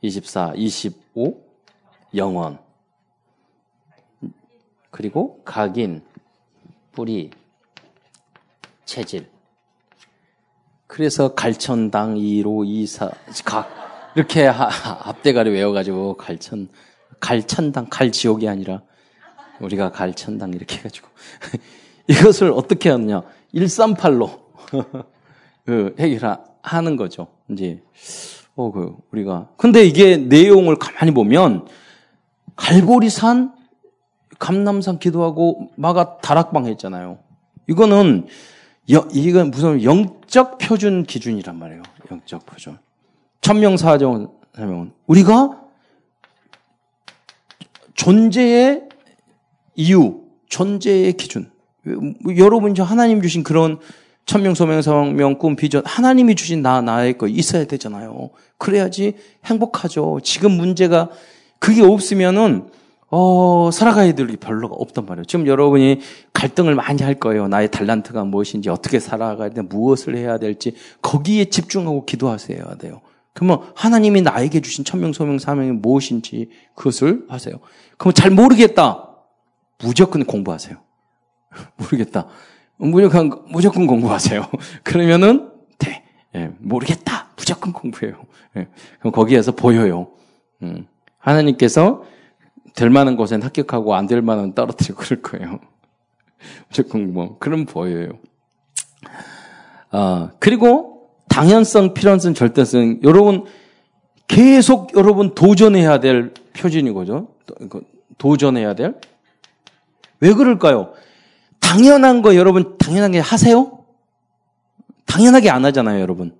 24, 0.00 0.52
25, 0.54 1.44
영원. 2.14 2.60
그리고 4.92 5.42
각인, 5.42 6.06
뿌리, 6.92 7.32
체질. 8.84 9.28
그래서 10.86 11.34
갈천당 11.34 12.14
2로 12.14 12.64
2사 12.64 13.12
각 13.44 13.68
이렇게 14.14 14.46
하, 14.46 14.68
앞대가리 15.08 15.50
외워가지고 15.50 16.16
갈천 16.16 16.68
갈 17.20 17.46
천당 17.46 17.86
갈 17.90 18.10
지옥이 18.10 18.48
아니라 18.48 18.82
우리가 19.60 19.92
갈 19.92 20.14
천당 20.14 20.54
이렇게 20.54 20.78
해가지고 20.78 21.08
이것을 22.08 22.50
어떻게 22.52 22.90
하느냐 22.90 23.22
138로 23.54 24.40
그 25.64 25.94
해결하는 25.98 26.96
거죠. 26.96 27.28
이제 27.50 27.82
어 28.56 28.70
그 28.70 28.96
우리가 29.10 29.48
근데 29.56 29.84
이게 29.84 30.16
내용을 30.16 30.76
가만히 30.76 31.12
보면 31.12 31.66
갈보리산 32.56 33.54
감남산 34.38 34.98
기도하고 34.98 35.70
마가 35.76 36.18
다락방 36.18 36.66
했잖아요. 36.66 37.18
이거는 37.68 38.26
여, 38.90 39.06
이건 39.12 39.50
무슨 39.50 39.82
영적 39.82 40.58
표준 40.58 41.04
기준이란 41.04 41.58
말이에요. 41.58 41.82
영적 42.10 42.44
표준. 42.46 42.78
천명사정 43.40 44.32
하면 44.54 44.92
우리가 45.06 45.59
존재의 48.00 48.84
이유, 49.74 50.22
존재의 50.48 51.12
기준. 51.12 51.50
여러분 52.38 52.74
이 52.74 52.80
하나님 52.80 53.20
주신 53.20 53.42
그런 53.42 53.78
천명, 54.24 54.54
소명, 54.54 54.80
성명, 54.80 55.36
꿈, 55.36 55.54
비전, 55.54 55.82
하나님이 55.84 56.34
주신 56.34 56.62
나, 56.62 56.80
나의 56.80 57.18
거 57.18 57.28
있어야 57.28 57.66
되잖아요. 57.66 58.30
그래야지 58.56 59.16
행복하죠. 59.44 60.20
지금 60.22 60.52
문제가 60.52 61.10
그게 61.58 61.82
없으면은 61.82 62.70
어, 63.10 63.68
살아가야 63.70 64.14
될 64.14 64.28
게 64.28 64.36
별로가 64.36 64.76
없단 64.76 65.04
말이에요. 65.04 65.24
지금 65.26 65.46
여러분이 65.46 66.00
갈등을 66.32 66.74
많이 66.76 67.02
할 67.02 67.16
거예요. 67.16 67.48
나의 67.48 67.70
달란트가 67.70 68.24
무엇인지, 68.24 68.70
어떻게 68.70 68.98
살아가야 68.98 69.50
돼, 69.50 69.60
무엇을 69.60 70.16
해야 70.16 70.38
될지, 70.38 70.72
거기에 71.02 71.46
집중하고 71.46 72.06
기도하셔야 72.06 72.76
돼요. 72.76 73.02
그러면 73.32 73.70
하나님이 73.74 74.22
나에게 74.22 74.60
주신 74.60 74.84
천명, 74.84 75.12
소명, 75.12 75.38
사명이 75.38 75.72
무엇인지 75.72 76.50
그것을 76.74 77.26
하세요. 77.28 77.54
그러면 77.96 78.14
잘 78.14 78.30
모르겠다. 78.30 79.08
무조건 79.82 80.24
공부하세요. 80.24 80.76
모르겠다. 81.76 82.26
무조건, 82.76 83.42
무조건 83.48 83.86
공부하세요. 83.86 84.46
그러면은, 84.82 85.50
돼. 85.78 86.04
예, 86.34 86.50
모르겠다. 86.58 87.30
무조건 87.36 87.72
공부해요. 87.72 88.24
예, 88.56 88.68
그럼 88.98 89.12
거기에서 89.12 89.52
보여요. 89.52 90.10
음, 90.62 90.86
하나님께서 91.18 92.02
될 92.74 92.90
만한 92.90 93.16
곳엔 93.16 93.42
합격하고 93.42 93.94
안 93.94 94.06
될 94.06 94.22
만한 94.22 94.54
떨어뜨리고 94.54 94.96
그럴 94.96 95.22
거예요. 95.22 95.60
무조건 96.68 97.12
뭐, 97.12 97.38
그럼 97.38 97.64
보여요. 97.64 98.12
아, 99.90 100.30
그리고 100.38 100.89
당연성, 101.30 101.94
필연성, 101.94 102.34
절대성. 102.34 103.00
여러분, 103.04 103.44
계속 104.28 104.94
여러분 104.94 105.34
도전해야 105.34 106.00
될 106.00 106.34
표준이 106.52 106.92
거죠. 106.92 107.28
도전해야 108.18 108.74
될. 108.74 108.94
왜 110.20 110.34
그럴까요? 110.34 110.92
당연한 111.60 112.20
거 112.20 112.34
여러분 112.34 112.76
당연하게 112.78 113.20
하세요? 113.20 113.78
당연하게 115.06 115.50
안 115.50 115.64
하잖아요, 115.64 116.00
여러분. 116.00 116.36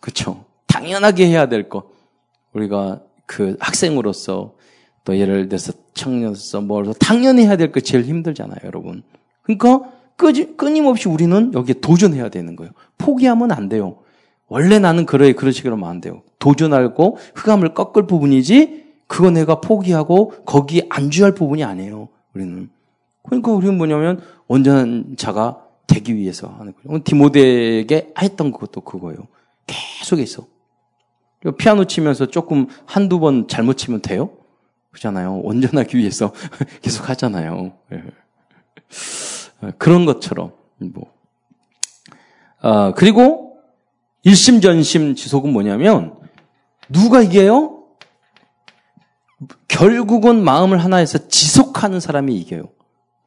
그렇죠? 0.00 0.44
당연하게 0.68 1.26
해야 1.26 1.46
될 1.46 1.68
거. 1.68 1.90
우리가 2.52 3.00
그 3.26 3.56
학생으로서 3.60 4.54
또 5.04 5.18
예를 5.18 5.48
들어서 5.48 5.72
청년으로서 5.92 6.60
뭐 6.60 6.82
당연히 6.98 7.42
해야 7.42 7.56
될 7.56 7.72
거 7.72 7.80
제일 7.80 8.04
힘들잖아요, 8.04 8.58
여러분. 8.64 9.02
그러니까 9.42 9.90
끊임없이 10.16 11.08
우리는 11.08 11.52
여기에 11.52 11.74
도전해야 11.80 12.28
되는 12.28 12.54
거예요. 12.56 12.72
포기하면 12.96 13.50
안 13.52 13.68
돼요. 13.68 13.98
원래 14.48 14.78
나는 14.78 15.06
그래 15.06 15.32
그러시 15.32 15.62
그러면 15.62 15.88
안 15.88 16.00
돼요. 16.00 16.22
도전하고 16.38 17.18
흑암을 17.34 17.74
꺾을 17.74 18.06
부분이지 18.06 18.84
그거 19.06 19.30
내가 19.30 19.60
포기하고 19.60 20.30
거기에 20.44 20.86
안주할 20.90 21.34
부분이 21.34 21.64
아니에요. 21.64 22.08
우리는. 22.34 22.68
그러니까 23.22 23.52
우리는 23.52 23.76
뭐냐면 23.76 24.20
온전한 24.46 25.14
자가 25.16 25.64
되기 25.86 26.16
위해서 26.16 26.48
하는 26.48 26.74
거예요. 26.74 27.02
디모데에게 27.04 28.12
했던 28.20 28.50
것도 28.50 28.82
그거예요. 28.82 29.26
계속해서. 29.66 30.46
피아노 31.58 31.84
치면서 31.84 32.26
조금 32.26 32.66
한두 32.86 33.20
번 33.20 33.48
잘못 33.48 33.74
치면 33.74 34.00
돼요? 34.00 34.30
그잖아요. 34.92 35.40
온전하기 35.40 35.98
위해서 35.98 36.32
계속 36.80 37.08
하잖아요. 37.10 37.72
예. 37.92 38.02
그런 39.78 40.06
것처럼, 40.06 40.52
뭐. 40.78 41.12
아, 42.60 42.92
그리고 42.96 43.53
일심 44.24 44.60
전심 44.60 45.14
지속은 45.14 45.52
뭐냐면, 45.52 46.16
누가 46.88 47.22
이겨요? 47.22 47.84
결국은 49.68 50.42
마음을 50.42 50.82
하나에서 50.82 51.28
지속하는 51.28 52.00
사람이 52.00 52.34
이겨요. 52.36 52.70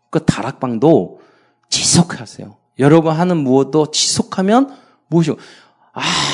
그 0.09 0.23
다락방도 0.23 1.19
지속하세요. 1.69 2.55
여러분 2.79 3.13
하는 3.13 3.37
무엇도 3.37 3.91
지속하면 3.91 4.75
무엇이 5.07 5.35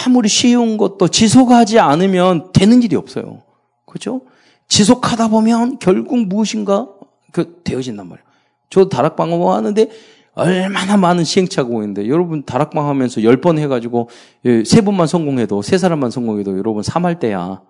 아무리 0.06 0.28
쉬운 0.30 0.78
것도 0.78 1.08
지속하지 1.08 1.80
않으면 1.80 2.52
되는 2.52 2.84
일이 2.84 2.96
없어요. 2.96 3.44
그렇죠? 3.86 4.22
지속하다 4.68 5.30
보면 5.30 5.80
결국 5.80 6.18
무엇인가 6.28 6.88
그 7.32 7.62
되어진단 7.64 8.08
말이에요. 8.08 8.26
저도 8.70 8.90
다락방 8.90 9.32
하는데 9.32 9.90
얼마나 10.36 10.98
많은 10.98 11.24
시행착오가 11.24 11.84
있는데 11.84 12.08
여러분 12.08 12.44
다락방 12.44 12.88
하면서 12.88 13.22
10번 13.22 13.60
해가지고 13.60 14.10
3번만 14.44 15.04
예, 15.04 15.08
성공해도 15.08 15.62
3사람만 15.62 16.12
성공해도 16.12 16.58
여러분 16.58 16.82
3할 16.82 17.20
때야 17.20 17.62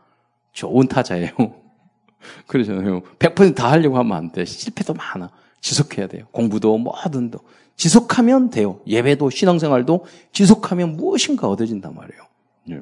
좋은 0.53 0.87
타자예요. 0.87 1.31
그러잖아요. 2.47 3.01
100%다 3.19 3.69
하려고 3.69 3.97
하면 3.97 4.17
안 4.17 4.31
돼. 4.31 4.45
실패도 4.45 4.93
많아. 4.93 5.29
지속해야 5.59 6.07
돼요. 6.07 6.25
공부도 6.31 6.77
뭐든도. 6.77 7.39
지속하면 7.75 8.49
돼요. 8.49 8.79
예배도 8.87 9.29
신앙생활도 9.29 10.05
지속하면 10.31 10.95
무엇인가 10.95 11.49
얻어진단 11.49 11.93
말이에요. 11.95 12.21
예. 12.69 12.81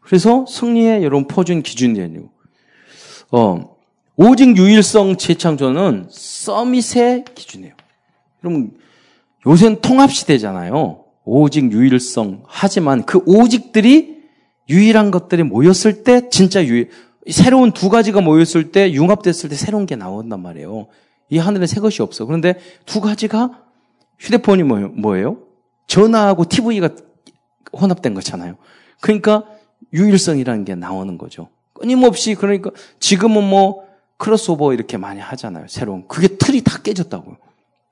그래서 0.00 0.44
승리의 0.46 1.04
여러분 1.04 1.26
포준 1.26 1.62
기준이 1.62 2.00
아니고 2.00 2.28
어, 3.30 3.76
오직 4.16 4.56
유일성 4.56 5.16
재창조는 5.16 6.08
서밋의 6.10 7.24
기준이에요. 7.34 7.74
그럼 8.42 8.72
요새는 9.46 9.80
통합시대잖아요. 9.80 11.04
오직 11.24 11.72
유일성. 11.72 12.42
하지만 12.46 13.04
그 13.04 13.22
오직들이 13.24 14.22
유일한 14.68 15.10
것들이 15.10 15.44
모였을 15.44 16.02
때 16.02 16.28
진짜 16.28 16.64
유일, 16.64 16.90
새로운 17.30 17.72
두 17.72 17.88
가지가 17.88 18.20
모였을 18.20 18.72
때 18.72 18.92
융합됐을 18.92 19.48
때 19.48 19.54
새로운 19.54 19.86
게 19.86 19.96
나온단 19.96 20.42
말이에요. 20.42 20.88
이 21.30 21.38
하늘에 21.38 21.66
새 21.66 21.80
것이 21.80 22.02
없어. 22.02 22.26
그런데 22.26 22.58
두 22.84 23.00
가지가 23.00 23.62
휴대폰이 24.18 24.64
뭐 24.64 25.16
예요? 25.16 25.38
전화하고 25.86 26.44
TV가 26.44 26.90
혼합된 27.72 28.14
거잖아요. 28.14 28.56
그러니까 29.00 29.44
유일성이라는 29.92 30.64
게 30.64 30.74
나오는 30.74 31.16
거죠. 31.16 31.48
끊임없이 31.74 32.34
그러니까 32.34 32.70
지금은 32.98 33.42
뭐 33.48 33.84
크로스오버 34.18 34.74
이렇게 34.74 34.96
많이 34.96 35.20
하잖아요. 35.20 35.66
새로운 35.68 36.06
그게 36.06 36.28
틀이 36.28 36.62
다 36.62 36.78
깨졌다고요. 36.82 37.36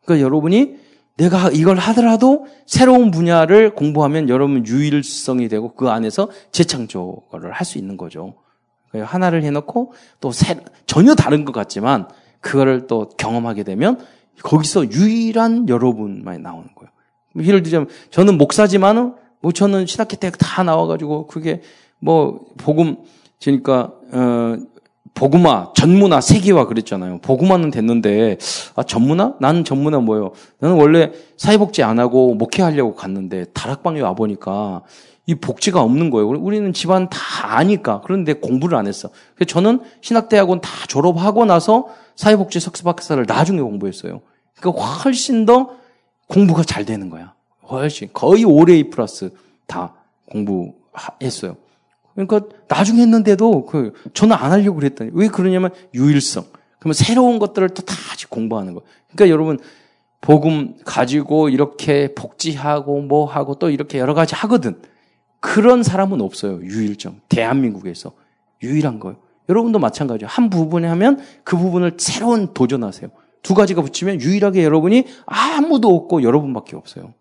그러니까 0.04 0.24
여러분이 0.24 0.76
내가 1.16 1.50
이걸 1.50 1.76
하더라도 1.76 2.46
새로운 2.66 3.10
분야를 3.10 3.74
공부하면 3.74 4.28
여러분 4.28 4.64
유일성이 4.66 5.48
되고 5.48 5.74
그 5.74 5.88
안에서 5.90 6.30
재창조를 6.52 7.52
할 7.52 7.64
수 7.66 7.78
있는 7.78 7.96
거죠. 7.96 8.34
하나를 8.92 9.44
해놓고 9.44 9.92
또 10.20 10.32
새, 10.32 10.58
전혀 10.86 11.14
다른 11.14 11.44
것 11.44 11.52
같지만 11.52 12.08
그거를 12.40 12.86
또 12.86 13.08
경험하게 13.16 13.62
되면 13.62 13.98
거기서 14.42 14.90
유일한 14.90 15.68
여러분만이 15.68 16.40
나오는 16.40 16.68
거예요. 16.74 16.90
예를 17.46 17.62
들자면 17.62 17.88
저는 18.10 18.38
목사지만은 18.38 19.14
뭐 19.40 19.52
저는 19.52 19.86
신학교 19.86 20.16
때다 20.16 20.62
나와가지고 20.62 21.26
그게 21.26 21.60
뭐 21.98 22.40
복음 22.56 22.96
그러니까 23.42 23.92
어 24.12 24.56
복음화, 25.14 25.72
전문화, 25.74 26.20
세계화 26.20 26.66
그랬잖아요. 26.66 27.18
복음화는 27.18 27.70
됐는데 27.70 28.38
아 28.76 28.82
전문화? 28.82 29.34
나는 29.40 29.64
전문화 29.64 29.98
뭐예요? 29.98 30.32
나는 30.58 30.76
원래 30.76 31.12
사회복지 31.36 31.82
안 31.82 31.98
하고 31.98 32.34
목회하려고 32.34 32.94
갔는데 32.94 33.46
다락방에 33.52 34.00
와 34.00 34.14
보니까 34.14 34.82
이 35.26 35.34
복지가 35.34 35.82
없는 35.82 36.10
거예요. 36.10 36.28
우리는 36.28 36.72
집안 36.72 37.08
다 37.08 37.18
아니까. 37.56 38.00
그런데 38.04 38.32
공부를 38.32 38.76
안 38.76 38.86
했어. 38.86 39.10
그래서 39.34 39.48
저는 39.50 39.80
신학대학원 40.00 40.60
다 40.60 40.70
졸업하고 40.88 41.44
나서 41.44 41.88
사회복지 42.16 42.58
석사박사를 42.58 43.24
나중에 43.28 43.60
공부했어요. 43.60 44.22
그러니까 44.58 44.82
훨씬 44.82 45.46
더 45.46 45.70
공부가 46.26 46.62
잘 46.62 46.84
되는 46.84 47.10
거야. 47.10 47.34
훨씬. 47.68 48.08
거의 48.12 48.44
5레이 48.44 48.90
플러스 48.90 49.30
다 49.66 49.94
공부했어요. 50.30 51.56
그러니까 52.14 52.42
나중에 52.68 53.00
했는데도 53.02 53.66
그 53.66 53.92
저는 54.14 54.36
안 54.36 54.52
하려고 54.52 54.76
그랬더니 54.76 55.10
왜 55.14 55.28
그러냐면 55.28 55.70
유일성. 55.94 56.44
그러면 56.78 56.94
새로운 56.94 57.38
것들을 57.38 57.68
또 57.70 57.82
다시 57.82 58.26
공부하는 58.26 58.74
거. 58.74 58.82
그러니까 59.08 59.32
여러분 59.32 59.58
복음 60.20 60.76
가지고 60.84 61.48
이렇게 61.48 62.14
복지하고 62.14 63.00
뭐 63.00 63.24
하고 63.26 63.54
또 63.54 63.70
이렇게 63.70 63.98
여러 63.98 64.14
가지 64.14 64.34
하거든. 64.34 64.80
그런 65.40 65.82
사람은 65.82 66.20
없어요. 66.20 66.60
유일점. 66.62 67.20
대한민국에서 67.28 68.12
유일한 68.62 69.00
거예요. 69.00 69.16
여러분도 69.48 69.78
마찬가지예요. 69.78 70.28
한 70.28 70.50
부분에 70.50 70.86
하면 70.88 71.20
그 71.44 71.56
부분을 71.56 71.94
새로운 71.98 72.52
도전하세요. 72.52 73.10
두 73.42 73.54
가지가 73.54 73.82
붙이면 73.82 74.20
유일하게 74.20 74.64
여러분이 74.64 75.04
아무도 75.24 75.94
없고 75.96 76.22
여러분밖에 76.22 76.76
없어요. 76.76 77.14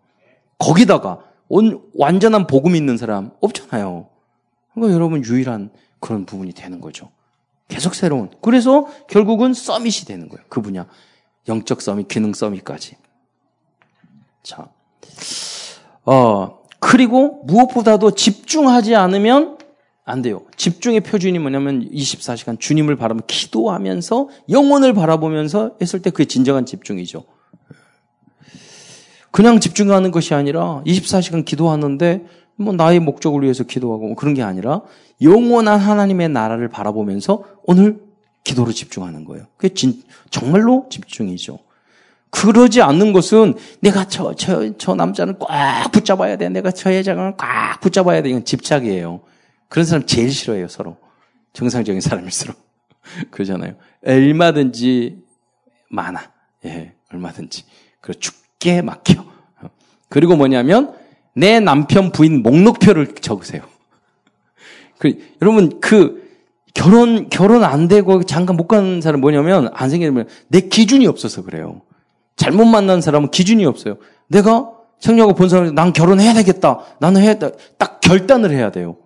거기다가 0.58 1.20
온, 1.48 1.80
완전한 1.94 2.46
복음 2.46 2.76
있는 2.76 2.96
사람 2.96 3.30
없잖아요. 3.40 4.06
그러니까 4.74 4.94
여러분 4.94 5.24
유일한 5.24 5.70
그런 6.00 6.24
부분이 6.26 6.52
되는 6.52 6.80
거죠. 6.80 7.10
계속 7.68 7.94
새로운. 7.94 8.30
그래서 8.40 8.86
결국은 9.08 9.54
서밋이 9.54 10.04
되는 10.06 10.28
거예요. 10.28 10.44
그 10.48 10.60
분야. 10.60 10.86
영적 11.48 11.80
서밋, 11.80 12.08
기능 12.08 12.32
서밋까지. 12.32 12.96
자. 14.42 14.68
어, 16.04 16.60
그리고 16.80 17.42
무엇보다도 17.44 18.12
집중하지 18.12 18.96
않으면 18.96 19.58
안 20.04 20.22
돼요. 20.22 20.42
집중의 20.56 21.00
표준이 21.00 21.38
뭐냐면 21.38 21.88
24시간 21.90 22.58
주님을 22.58 22.96
바라보면 22.96 23.26
기도하면서 23.26 24.28
영혼을 24.50 24.92
바라보면서 24.92 25.76
했을 25.80 26.02
때 26.02 26.10
그게 26.10 26.24
진정한 26.24 26.66
집중이죠. 26.66 27.24
그냥 29.30 29.60
집중하는 29.60 30.10
것이 30.10 30.34
아니라 30.34 30.82
24시간 30.84 31.44
기도하는데 31.44 32.26
뭐 32.60 32.74
나의 32.74 33.00
목적을 33.00 33.42
위해서 33.42 33.64
기도하고 33.64 34.08
뭐 34.08 34.16
그런 34.16 34.34
게 34.34 34.42
아니라 34.42 34.82
영원한 35.22 35.78
하나님의 35.78 36.28
나라를 36.28 36.68
바라보면서 36.68 37.44
오늘 37.64 38.00
기도로 38.44 38.72
집중하는 38.72 39.24
거예요. 39.24 39.46
그게 39.56 39.72
진, 39.74 40.02
정말로 40.30 40.86
집중이죠. 40.90 41.58
그러지 42.30 42.80
않는 42.82 43.12
것은 43.12 43.54
내가 43.80 44.06
저, 44.06 44.34
저, 44.34 44.76
저 44.76 44.94
남자는 44.94 45.38
꽉 45.38 45.90
붙잡아야 45.90 46.36
돼. 46.36 46.48
내가 46.48 46.70
저 46.70 46.94
여자를 46.94 47.34
꽉 47.36 47.80
붙잡아야 47.80 48.22
돼. 48.22 48.30
이건 48.30 48.44
집착이에요. 48.44 49.20
그런 49.68 49.84
사람 49.84 50.06
제일 50.06 50.30
싫어해요, 50.30 50.68
서로. 50.68 50.96
정상적인 51.52 52.00
사람일수록. 52.00 52.56
그러잖아요. 53.30 53.74
얼마든지 54.06 55.18
많아. 55.90 56.30
예, 56.66 56.92
얼마든지. 57.12 57.64
그리고 58.00 58.20
죽게 58.20 58.82
막혀. 58.82 59.24
그리고 60.08 60.36
뭐냐면, 60.36 60.94
내 61.34 61.60
남편 61.60 62.12
부인 62.12 62.42
목록표를 62.42 63.14
적으세요. 63.14 63.62
그, 64.98 65.18
여러분, 65.40 65.80
그, 65.80 66.28
결혼, 66.74 67.28
결혼 67.28 67.64
안 67.64 67.88
되고 67.88 68.22
잠깐 68.22 68.56
못 68.56 68.68
가는 68.68 69.00
사람 69.00 69.20
뭐냐면, 69.20 69.70
안 69.72 69.90
생기면 69.90 70.28
내 70.48 70.60
기준이 70.60 71.06
없어서 71.06 71.42
그래요. 71.42 71.82
잘못 72.36 72.64
만난 72.64 73.00
사람은 73.00 73.30
기준이 73.30 73.64
없어요. 73.64 73.96
내가 74.28 74.70
생략하고 74.98 75.34
본 75.34 75.48
사람이 75.48 75.72
난 75.72 75.92
결혼해야 75.92 76.34
되겠다. 76.34 76.80
나는 76.98 77.22
해야 77.22 77.38
돼. 77.38 77.52
딱 77.78 78.00
결단을 78.00 78.50
해야 78.50 78.70
돼요. 78.70 78.96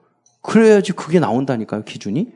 그래야지 0.42 0.92
그게 0.92 1.20
나온다니까요, 1.20 1.84
기준이. 1.84 2.28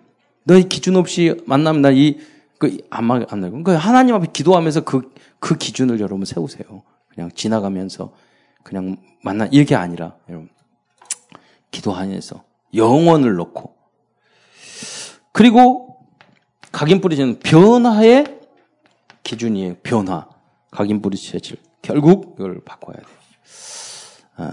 너의 0.45 0.69
기준 0.69 0.97
없이 0.97 1.41
만나면 1.47 1.83
나 1.83 1.91
이, 1.91 2.19
그, 2.59 2.79
안, 2.91 3.05
막, 3.05 3.33
안 3.33 3.41
나고. 3.41 3.63
그 3.63 3.73
하나님 3.73 4.15
앞에 4.15 4.29
기도하면서 4.33 4.83
그, 4.83 5.13
그 5.41 5.57
기준을 5.57 6.01
여러분 6.01 6.25
세우세요. 6.25 6.83
그냥 7.09 7.31
지나가면서 7.35 8.13
그냥 8.63 8.97
만나, 9.23 9.49
이게 9.51 9.75
아니라, 9.75 10.17
여러분. 10.29 10.49
기도하면서 11.71 12.45
영원을 12.75 13.35
놓고. 13.35 13.75
그리고 15.33 15.99
각인 16.73 17.01
뿌리지는 17.01 17.39
변화의 17.41 18.41
기준이에요. 19.23 19.77
변화. 19.83 20.29
각인 20.71 21.01
뿌리체질. 21.01 21.57
결국 21.83 22.37
이걸 22.39 22.61
바꿔야 22.65 22.97
돼요. 22.97 23.07
아, 24.37 24.53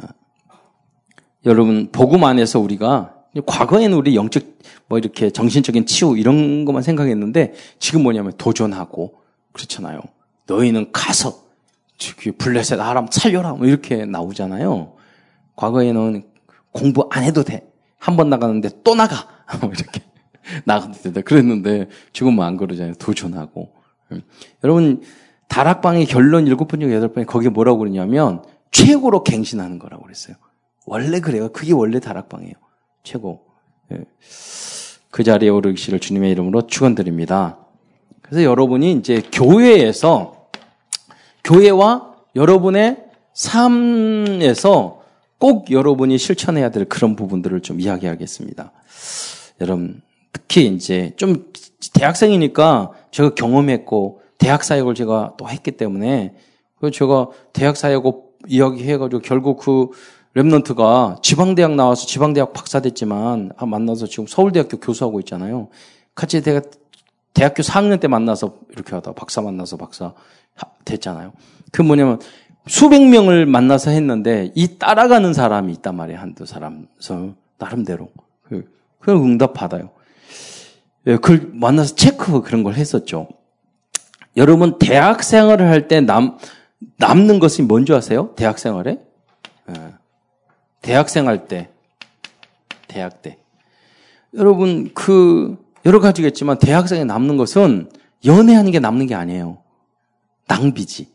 여러분 1.45 1.89
복음 1.91 2.23
안에서 2.23 2.59
우리가 2.59 3.15
과거에는 3.45 3.95
우리 3.97 4.15
영적 4.15 4.43
뭐 4.87 4.97
이렇게 4.97 5.29
정신적인 5.29 5.85
치유 5.85 6.17
이런 6.17 6.65
것만 6.65 6.83
생각했는데 6.83 7.53
지금 7.79 8.03
뭐냐면 8.03 8.33
도전하고 8.37 9.21
그렇잖아요. 9.51 10.01
너희는 10.47 10.91
가서 10.91 11.44
블레셋 12.37 12.79
아람 12.79 13.07
살려라 13.09 13.53
뭐 13.53 13.67
이렇게 13.67 14.05
나오잖아요. 14.05 14.93
과거에는 15.55 16.23
공부 16.71 17.07
안 17.11 17.23
해도 17.23 17.43
돼. 17.43 17.67
한 17.97 18.17
번 18.17 18.29
나가는데 18.29 18.69
또 18.83 18.95
나가. 18.95 19.27
뭐 19.61 19.71
이렇게 19.71 20.01
나가도 20.65 20.93
된다. 21.01 21.21
그랬는데 21.21 21.87
지금은 22.13 22.43
안 22.43 22.57
그러잖아요. 22.57 22.93
도전하고. 22.95 23.71
음. 24.11 24.21
여러분 24.63 25.01
다락방의 25.47 26.05
결론 26.05 26.45
일곱 26.47 26.67
번 26.67 26.79
중에 26.81 26.93
여덟 26.93 27.11
번에 27.13 27.25
거기에 27.25 27.49
뭐라고 27.49 27.79
그러냐면 27.79 28.43
최고로 28.71 29.23
갱신하는 29.23 29.79
거라고 29.79 30.03
그랬어요. 30.03 30.35
원래 30.85 31.19
그래요. 31.19 31.49
그게 31.51 31.71
원래 31.73 31.99
다락방이에요. 31.99 32.53
최고. 33.03 33.45
예. 33.93 34.03
그 35.09 35.23
자리에 35.23 35.49
오르기를 35.49 35.99
주님의 35.99 36.31
이름으로 36.31 36.67
축원드립니다. 36.67 37.57
그래서 38.21 38.43
여러분이 38.43 38.91
이제 38.93 39.21
교회에서 39.31 40.34
교회와 41.45 42.15
여러분의 42.35 43.05
삶에서 43.33 45.01
꼭 45.37 45.71
여러분이 45.71 46.17
실천해야 46.17 46.71
될 46.71 46.85
그런 46.85 47.15
부분들을 47.15 47.61
좀 47.61 47.79
이야기하겠습니다. 47.79 48.71
여러분 49.61 50.01
특히 50.33 50.67
이제 50.67 51.13
좀 51.17 51.51
대학생이니까 51.93 52.91
제가 53.11 53.35
경험했고 53.35 54.21
대학 54.37 54.63
사역을 54.63 54.95
제가 54.95 55.35
또 55.37 55.47
했기 55.47 55.71
때문에 55.71 56.35
그 56.79 56.91
제가 56.91 57.29
대학 57.53 57.77
사역을 57.77 58.11
이야기해가지고 58.47 59.21
결국 59.21 59.59
그 59.59 59.89
랩런트가 60.35 61.21
지방대학 61.21 61.75
나와서 61.75 62.05
지방대학 62.05 62.53
박사 62.53 62.81
됐지만 62.81 63.51
아, 63.55 63.65
만나서 63.65 64.07
지금 64.07 64.27
서울대학교 64.27 64.77
교수하고 64.79 65.19
있잖아요. 65.21 65.69
같이 66.13 66.41
대학, 66.41 66.69
대학교 67.33 67.63
4학년 67.63 67.99
때 67.99 68.07
만나서 68.07 68.55
이렇게 68.71 68.95
하다 68.95 69.13
박사 69.13 69.41
만나서 69.41 69.77
박사 69.77 70.13
됐잖아요. 70.85 71.33
그 71.71 71.81
뭐냐면 71.81 72.19
수백 72.67 73.07
명을 73.07 73.45
만나서 73.45 73.91
했는데 73.91 74.51
이 74.55 74.77
따라가는 74.79 75.33
사람이 75.33 75.71
있단 75.73 75.95
말이에요. 75.95 76.19
한두 76.19 76.45
사람. 76.45 76.87
그래서 76.95 77.33
나름대로. 77.57 78.09
그, 78.43 78.71
그 78.99 79.11
응답 79.11 79.53
받아요. 79.53 79.89
예, 81.07 81.17
그걸 81.17 81.49
만나서 81.53 81.95
체크 81.95 82.41
그런 82.41 82.63
걸 82.63 82.73
했었죠. 82.75 83.27
여러분 84.37 84.79
대학 84.79 85.23
생활을 85.23 85.67
할 85.69 85.87
때 85.87 86.01
남, 86.01 86.37
남는 86.97 87.39
것이 87.39 87.61
뭔지 87.61 87.93
아세요? 87.93 88.33
대학 88.35 88.57
생활에? 88.59 88.99
예. 89.69 89.73
대학 90.81 91.09
생활 91.09 91.47
때, 91.47 91.69
대학 92.87 93.21
때. 93.21 93.37
여러분 94.35 94.91
그 94.93 95.57
여러 95.85 95.99
가지겠지만 95.99 96.57
대학생에 96.59 97.03
남는 97.05 97.37
것은 97.37 97.89
연애하는 98.25 98.71
게 98.71 98.79
남는 98.79 99.07
게 99.07 99.15
아니에요. 99.15 99.59
낭비지. 100.47 101.07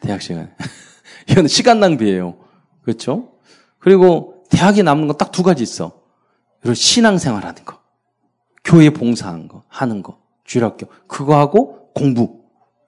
대학 0.00 0.22
시간. 0.22 0.54
이건 1.28 1.46
시간 1.48 1.80
낭비예요. 1.80 2.36
그렇죠? 2.82 3.32
그리고 3.78 4.44
대학에 4.50 4.82
남는 4.82 5.06
건 5.08 5.16
딱 5.16 5.30
두 5.32 5.42
가지 5.42 5.62
있어. 5.62 6.00
그리고 6.60 6.74
신앙생활 6.74 7.44
하는 7.44 7.64
거. 7.64 7.78
교회 8.64 8.90
봉사하는 8.90 9.48
거, 9.48 9.62
하는 9.68 10.02
거. 10.02 10.18
주일학교. 10.44 10.86
그거 11.06 11.38
하고 11.38 11.90
공부. 11.94 12.40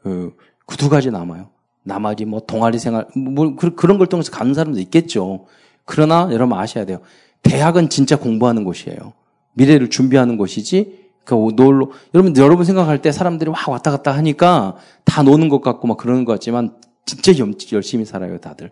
그 0.03 0.37
두 0.79 0.88
가지 0.88 1.11
남아요. 1.11 1.51
나머지 1.83 2.25
뭐 2.25 2.40
동아리 2.40 2.79
생활, 2.79 3.07
뭐 3.14 3.55
그런 3.57 3.98
걸 3.98 4.07
통해서 4.07 4.31
가는 4.33 4.55
사람도 4.55 4.81
있겠죠. 4.81 5.46
그러나 5.85 6.29
여러분 6.33 6.57
아셔야 6.59 6.87
돼요. 6.87 7.01
대학은 7.42 7.88
진짜 7.90 8.16
공부하는 8.16 8.64
곳이에요. 8.64 9.12
미래를 9.55 9.90
준비하는 9.90 10.38
곳이지. 10.38 11.02
그 11.25 11.35
놀러 11.55 11.89
여러분 12.15 12.37
여러분 12.37 12.65
생각할 12.65 13.01
때 13.03 13.13
사람들이 13.13 13.51
막 13.51 13.69
왔다 13.69 13.91
갔다 13.91 14.13
하니까 14.13 14.77
다 15.05 15.23
노는 15.23 15.49
것 15.49 15.61
같고 15.61 15.87
막 15.87 15.97
그러는 15.97 16.25
것 16.25 16.33
같지만 16.33 16.77
진짜 17.07 17.33
열심히 17.73 18.05
살아요 18.05 18.39
다들. 18.39 18.71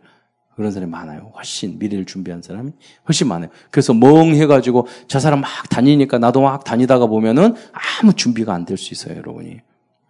그런 0.56 0.72
사람이 0.72 0.90
많아요. 0.90 1.32
훨씬 1.36 1.78
미래를 1.78 2.04
준비한 2.04 2.42
사람이 2.42 2.72
훨씬 3.08 3.28
많아요. 3.28 3.48
그래서 3.70 3.94
멍해가지고 3.94 4.88
저 5.08 5.18
사람 5.18 5.40
막 5.40 5.48
다니니까 5.70 6.18
나도 6.18 6.42
막 6.42 6.64
다니다가 6.64 7.06
보면은 7.06 7.54
아무 8.02 8.12
준비가 8.12 8.52
안 8.52 8.66
될 8.66 8.76
수 8.76 8.92
있어요, 8.92 9.16
여러분이. 9.16 9.60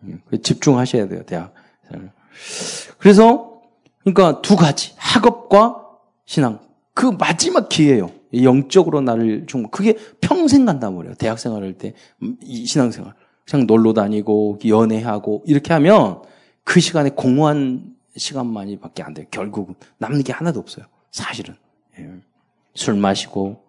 음, 0.05 0.21
집중하셔야 0.43 1.07
돼요, 1.07 1.23
대학. 1.25 1.55
그래서, 2.99 3.61
그러니까 4.03 4.41
두 4.43 4.57
가지. 4.57 4.93
학업과 4.97 5.83
신앙. 6.25 6.59
그 6.95 7.07
마지막 7.07 7.69
기회예요. 7.69 8.11
영적으로 8.35 9.01
나를 9.01 9.47
좀, 9.47 9.69
그게 9.71 9.97
평생 10.21 10.65
간단 10.65 10.95
말이에요. 10.95 11.15
대학 11.15 11.39
생활 11.39 11.63
할 11.63 11.75
때, 11.75 11.95
음, 12.23 12.37
이 12.43 12.67
신앙생활. 12.67 13.15
그냥 13.49 13.67
놀러 13.67 13.93
다니고, 13.93 14.61
연애하고, 14.67 15.43
이렇게 15.47 15.73
하면 15.73 16.23
그 16.65 16.81
시간에 16.81 17.11
공허한 17.11 17.97
시간만이 18.17 18.79
밖에 18.79 19.03
안 19.03 19.15
돼요. 19.15 19.27
결국은. 19.31 19.75
남는 19.99 20.23
게 20.23 20.33
하나도 20.33 20.61
없어요. 20.61 20.87
사실은. 21.11 21.55
예. 21.99 22.11
술 22.75 22.95
마시고, 22.95 23.63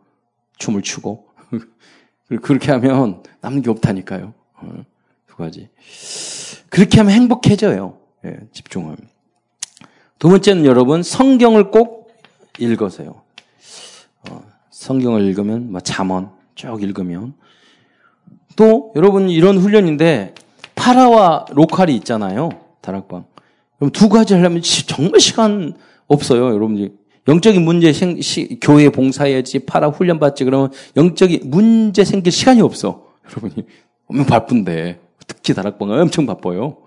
춤을 0.58 0.82
추고. 0.84 1.28
그렇게 2.41 2.71
하면 2.71 3.24
남는 3.41 3.62
게 3.62 3.69
없다니까요. 3.69 4.34
어, 4.56 4.86
두 5.28 5.36
가지. 5.36 5.69
그렇게 6.69 7.00
하면 7.00 7.13
행복해져요. 7.13 7.97
예, 8.26 8.39
집중하면. 8.54 8.97
두 10.19 10.30
번째는 10.30 10.65
여러분 10.65 11.02
성경을 11.02 11.71
꼭 11.71 12.13
읽으세요. 12.60 13.21
어, 14.82 14.91
성경을 14.91 15.22
읽으면 15.28 15.72
뭐 15.72 15.80
잠언 15.80 16.32
쭉 16.56 16.82
읽으면 16.82 17.34
또 18.56 18.91
여러분 18.96 19.30
이런 19.30 19.58
훈련인데 19.58 20.34
파라와 20.76 21.46
로컬이 21.52 21.96
있잖아요. 21.98 22.50
다락방. 22.82 23.26
그럼 23.78 23.91
두 23.91 24.10
가지 24.10 24.34
하려면 24.34 24.62
정말 24.88 25.20
시간 25.20 25.76
없어요, 26.08 26.48
여러분들. 26.48 26.94
영적인 27.28 27.63
문제 27.63 27.94
생, 27.94 28.20
시, 28.20 28.58
교회 28.60 28.89
봉사해야지, 28.89 29.60
파라 29.60 29.89
훈련 29.89 30.20
받지, 30.20 30.44
그러면 30.44 30.72
영적인 30.98 31.41
문제 31.46 32.04
생길 32.04 32.32
시간이 32.32 32.62
없어. 32.62 33.06
여러분이. 33.30 33.67
엄청 34.08 34.26
바쁜데. 34.26 35.00
특히 35.28 35.54
다락방은 35.54 36.02
엄청 36.02 36.26
바빠요. 36.26 36.78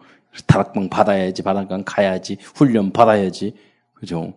다락방 0.46 0.88
받아야지, 0.88 1.44
다락방 1.44 1.84
가야지, 1.86 2.36
훈련 2.54 2.90
받아야지. 2.92 3.54
그죠? 3.94 4.34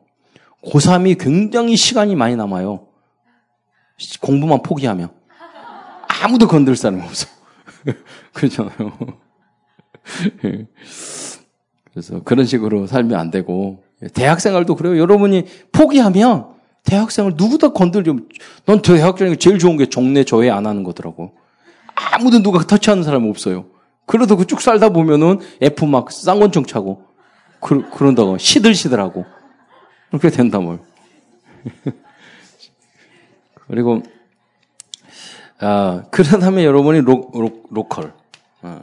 고3이 0.64 1.18
굉장히 1.20 1.76
시간이 1.76 2.16
많이 2.16 2.36
남아요. 2.36 2.87
공부만 4.22 4.62
포기하면. 4.64 5.10
아무도 6.24 6.48
건들 6.48 6.76
사람이 6.76 7.02
없어. 7.04 7.28
그렇잖아요. 8.34 8.94
그래서 11.92 12.22
그런 12.24 12.46
식으로 12.46 12.88
살면 12.88 13.20
안 13.20 13.32
되고, 13.32 13.84
대학생활도 14.14 14.76
그래요. 14.76 14.98
여러분이 14.98 15.46
포기하면 15.72 16.56
대학생을 16.84 17.34
누구도 17.36 17.74
건들지, 17.74 18.14
넌 18.66 18.82
대학생이 18.82 19.38
제일 19.38 19.60
좋은 19.60 19.78
게 19.78 19.88
종래 19.88 20.24
조회 20.24 20.50
안 20.50 20.66
하는 20.66 20.84
거더라고. 20.84 21.34
아무도 21.96 22.42
누가 22.42 22.60
터치하는 22.60 23.04
사람 23.04 23.28
없어요. 23.28 23.66
그러다 24.06 24.36
쭉 24.46 24.62
살다 24.62 24.90
보면은 24.90 25.40
F 25.62 25.86
막 25.86 26.12
쌍권총 26.12 26.66
차고, 26.66 27.04
그, 27.60 27.90
그런다고 27.90 28.38
시들시들하고. 28.38 29.26
그렇게 30.10 30.30
된다 30.30 30.60
뭘. 30.60 30.80
그리고, 33.68 34.02
아, 35.60 36.04
그러다면 36.12 36.64
여러분이 36.64 37.02
로, 37.02 37.30
로, 37.34 37.64
로컬. 37.70 38.14
어. 38.62 38.82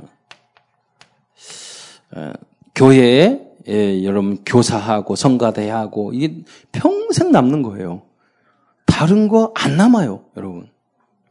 어, 2.17 2.33
교회에 2.75 3.41
예, 3.67 4.05
여러분 4.05 4.45
교사하고 4.45 5.17
성가대하고 5.17 6.13
이게 6.13 6.43
평생 6.71 7.33
남는 7.33 7.63
거예요. 7.63 8.03
다른 8.85 9.29
거 9.29 9.53
안 9.57 9.77
남아요, 9.77 10.25
여러분. 10.37 10.69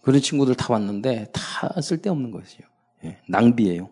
그런 0.01 0.19
친구들 0.19 0.55
다 0.55 0.73
왔는데 0.73 1.27
다 1.31 1.79
쓸데없는 1.79 2.31
것이에요. 2.31 2.67
예, 3.05 3.19
낭비예요. 3.29 3.89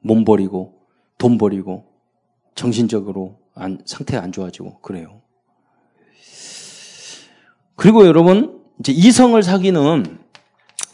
몸 0.00 0.24
버리고 0.24 0.80
돈 1.16 1.38
버리고 1.38 1.86
정신적으로 2.54 3.38
안, 3.54 3.78
상태가 3.86 4.22
안 4.22 4.32
좋아지고 4.32 4.80
그래요. 4.80 5.20
그리고 7.76 8.06
여러분 8.06 8.59
이제 8.80 8.92
이성을 8.92 9.40
사귀는 9.42 10.18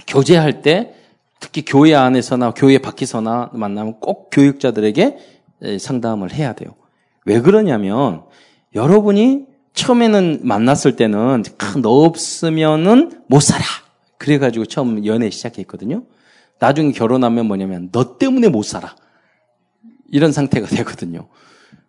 교제할 0.09 0.63
때 0.63 0.95
특히 1.39 1.65
교회 1.65 1.95
안에서나 1.95 2.53
교회 2.53 2.79
밖에서나 2.79 3.51
만나면 3.53 4.01
꼭 4.01 4.31
교육자들에게 4.31 5.17
상담을 5.79 6.33
해야 6.33 6.53
돼요. 6.53 6.75
왜 7.25 7.41
그러냐면 7.41 8.25
여러분이 8.75 9.47
처음에는 9.75 10.41
만났을 10.43 10.97
때는 10.97 11.45
너 11.83 11.91
없으면은 12.05 13.23
못 13.29 13.41
살아. 13.41 13.65
그래가지고 14.19 14.67
처음 14.67 15.05
연애 15.07 15.31
시작했거든요. 15.31 16.03
나중에 16.59 16.91
결혼하면 16.91 17.47
뭐냐면 17.47 17.91
너 17.93 18.19
때문에 18.19 18.49
못 18.49 18.65
살아. 18.65 18.97
이런 20.11 20.33
상태가 20.33 20.67
되거든요. 20.67 21.29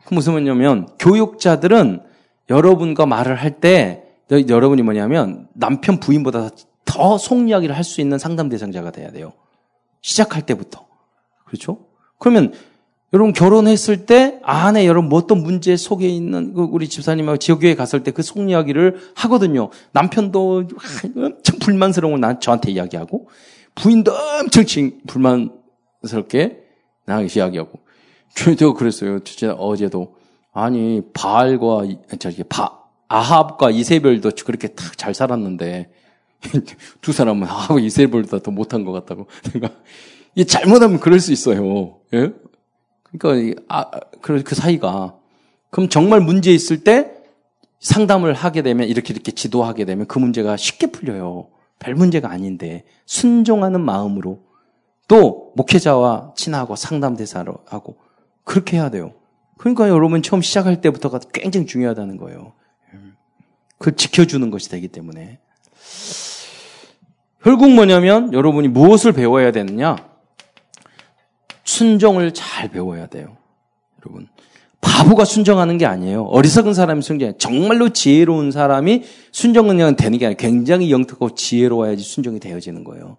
그 0.05 0.13
무슨 0.13 0.33
말이냐면 0.33 0.88
교육자들은 0.99 2.01
여러분과 2.49 3.05
말을 3.05 3.36
할 3.36 3.60
때 3.60 4.07
여러분이 4.31 4.81
뭐냐면 4.81 5.47
남편 5.53 5.99
부인보다 5.99 6.49
더 6.85 7.17
속 7.17 7.47
이야기를 7.49 7.75
할 7.75 7.83
수 7.83 8.01
있는 8.01 8.17
상담 8.17 8.49
대상자가 8.49 8.91
돼야 8.91 9.11
돼요. 9.11 9.33
시작할 10.01 10.45
때부터. 10.45 10.85
그렇죠? 11.45 11.79
그러면 12.19 12.53
여러분 13.13 13.31
결혼했을 13.33 14.05
때 14.05 14.39
안에 14.43 14.85
여러분 14.85 15.09
뭐 15.09 15.19
어떤 15.19 15.41
문제 15.41 15.77
속에 15.77 16.07
있는 16.09 16.53
그 16.53 16.61
우리 16.63 16.89
집사님하고 16.89 17.37
지역교회 17.37 17.75
갔을 17.75 18.03
때 18.03 18.11
그 18.11 18.21
속 18.21 18.49
이야기를 18.49 18.99
하거든요. 19.15 19.69
남편도 19.93 20.67
엄청 21.15 21.59
불만스러운 21.59 22.13
걸 22.15 22.19
난 22.19 22.39
저한테 22.41 22.71
이야기하고 22.71 23.29
부인도 23.75 24.11
엄청 24.13 24.65
불만스럽게 25.07 26.63
나한테 27.05 27.39
이야기하고 27.39 27.79
저도 28.35 28.73
그랬어요. 28.73 29.19
어제도 29.57 30.15
아니 30.51 31.01
바알과 31.13 31.83
저기 32.19 32.43
바 32.43 32.76
아합과 33.08 33.72
이세벨도 33.72 34.32
그렇게 34.46 34.70
딱잘 34.70 35.13
살았는데 35.13 35.91
두 37.02 37.12
사람은 37.12 37.48
아하고 37.48 37.80
이세벨보다 37.80 38.39
더 38.39 38.52
못한 38.52 38.84
것 38.84 38.91
같다고. 38.91 39.28
내가 39.54 39.72
이 40.36 40.46
잘못하면 40.46 41.00
그럴 41.00 41.20
수 41.20 41.32
있어요. 41.32 42.00
예? 42.13 42.32
그러니까 43.17 43.62
아, 43.70 43.89
그, 44.22 44.43
그 44.43 44.56
사이가 44.56 45.15
그럼 45.70 45.89
정말 45.89 46.22
문제 46.22 46.52
있을 46.52 46.84
때 46.84 47.12
상담을 47.80 48.34
하게 48.34 48.62
되면 48.62 48.88
이렇게 48.88 49.13
이렇게 49.13 49.32
지도하게 49.32 49.86
되면 49.86 50.06
그 50.08 50.20
문제가 50.20 50.58
쉽게 50.58 50.88
풀려요. 50.88 51.48
별 51.80 51.96
문제가 51.96 52.32
아닌데 52.32 52.84
순종하는 53.06 53.82
마음으로 53.82 54.39
또 55.08 55.54
목회자와 55.56 56.34
친하고 56.36 56.76
상담 56.76 57.15
대사로 57.15 57.60
하고 57.65 57.98
그렇게 58.43 58.78
해야 58.78 58.89
돼요. 58.89 59.13
그러니까 59.58 59.89
여러분 59.89 60.22
처음 60.22 60.41
시작할 60.41 60.82
때부터가 60.82 61.20
굉장히 61.34 61.65
중요하다는 61.65 62.17
거예요. 62.17 62.54
그걸 63.77 63.95
지켜주는 63.95 64.49
것이 64.49 64.69
되기 64.69 64.87
때문에 64.87 65.39
결국 67.43 67.71
뭐냐면 67.71 68.33
여러분이 68.33 68.67
무엇을 68.67 69.13
배워야 69.13 69.51
되느냐? 69.51 69.95
순종을 71.63 72.33
잘 72.33 72.69
배워야 72.69 73.07
돼요. 73.07 73.37
여러분. 74.05 74.27
바보가 74.81 75.25
순종하는 75.25 75.77
게 75.77 75.85
아니에요. 75.85 76.23
어리석은 76.23 76.73
사람이 76.73 77.01
순종. 77.01 77.33
정말로 77.37 77.89
지혜로운 77.89 78.51
사람이 78.51 79.03
순종은 79.31 79.77
그냥 79.77 79.95
되는 79.95 80.17
게 80.17 80.25
아니라 80.25 80.37
굉장히 80.37 80.91
영특하고 80.91 81.35
지혜로워야지 81.35 82.03
순종이 82.03 82.39
되어지는 82.39 82.83
거예요. 82.83 83.17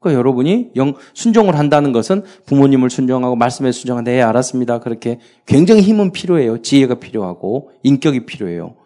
그러니까 0.00 0.18
여러분이 0.18 0.70
영, 0.76 0.94
순종을 1.14 1.56
한다는 1.56 1.92
것은 1.92 2.22
부모님을 2.46 2.90
순종하고 2.90 3.34
말씀에 3.34 3.72
순종한다. 3.72 4.10
네, 4.12 4.22
알았습니다. 4.22 4.78
그렇게 4.78 5.18
굉장히 5.44 5.82
힘은 5.82 6.12
필요해요. 6.12 6.62
지혜가 6.62 6.96
필요하고 6.96 7.72
인격이 7.82 8.26
필요해요. 8.26 8.76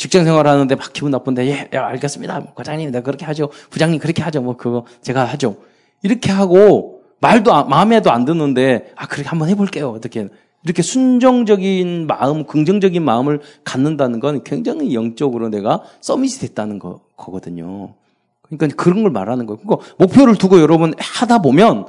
직장 0.00 0.24
생활 0.24 0.46
하는데 0.46 0.74
막 0.74 0.92
기분 0.94 1.10
나쁜데, 1.10 1.46
예, 1.46 1.68
예 1.74 1.76
알겠습니다. 1.76 2.52
과장님, 2.54 2.90
내가 2.90 3.04
그렇게 3.04 3.26
하죠. 3.26 3.50
부장님, 3.68 4.00
그렇게 4.00 4.22
하죠. 4.22 4.40
뭐, 4.40 4.56
그거 4.56 4.86
제가 5.02 5.26
하죠. 5.26 5.56
이렇게 6.02 6.32
하고, 6.32 7.02
말도 7.20 7.66
마음에도 7.66 8.10
안 8.10 8.24
드는데 8.24 8.92
아 8.96 9.06
그렇게 9.06 9.28
한번 9.28 9.50
해볼게요. 9.50 9.90
어떻게 9.90 10.28
이렇게 10.64 10.80
순정적인 10.80 12.06
마음, 12.06 12.44
긍정적인 12.44 13.02
마음을 13.02 13.42
갖는다는 13.62 14.20
건 14.20 14.42
굉장히 14.42 14.94
영적으로 14.94 15.50
내가 15.50 15.82
서밋이 16.00 16.38
됐다는 16.40 16.78
거, 16.78 17.00
거거든요. 17.18 17.92
그러니까 18.40 18.82
그런 18.82 19.02
걸 19.02 19.12
말하는 19.12 19.44
거예요. 19.44 19.58
그러니까 19.58 19.86
목표를 19.98 20.36
두고 20.36 20.60
여러분 20.60 20.94
하다 20.98 21.42
보면 21.42 21.88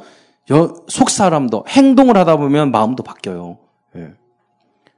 속 0.88 1.10
사람도 1.10 1.64
행동을 1.70 2.18
하다 2.18 2.36
보면 2.36 2.72
마음도 2.72 3.04
바뀌어요. 3.04 3.58
예. 3.96 4.12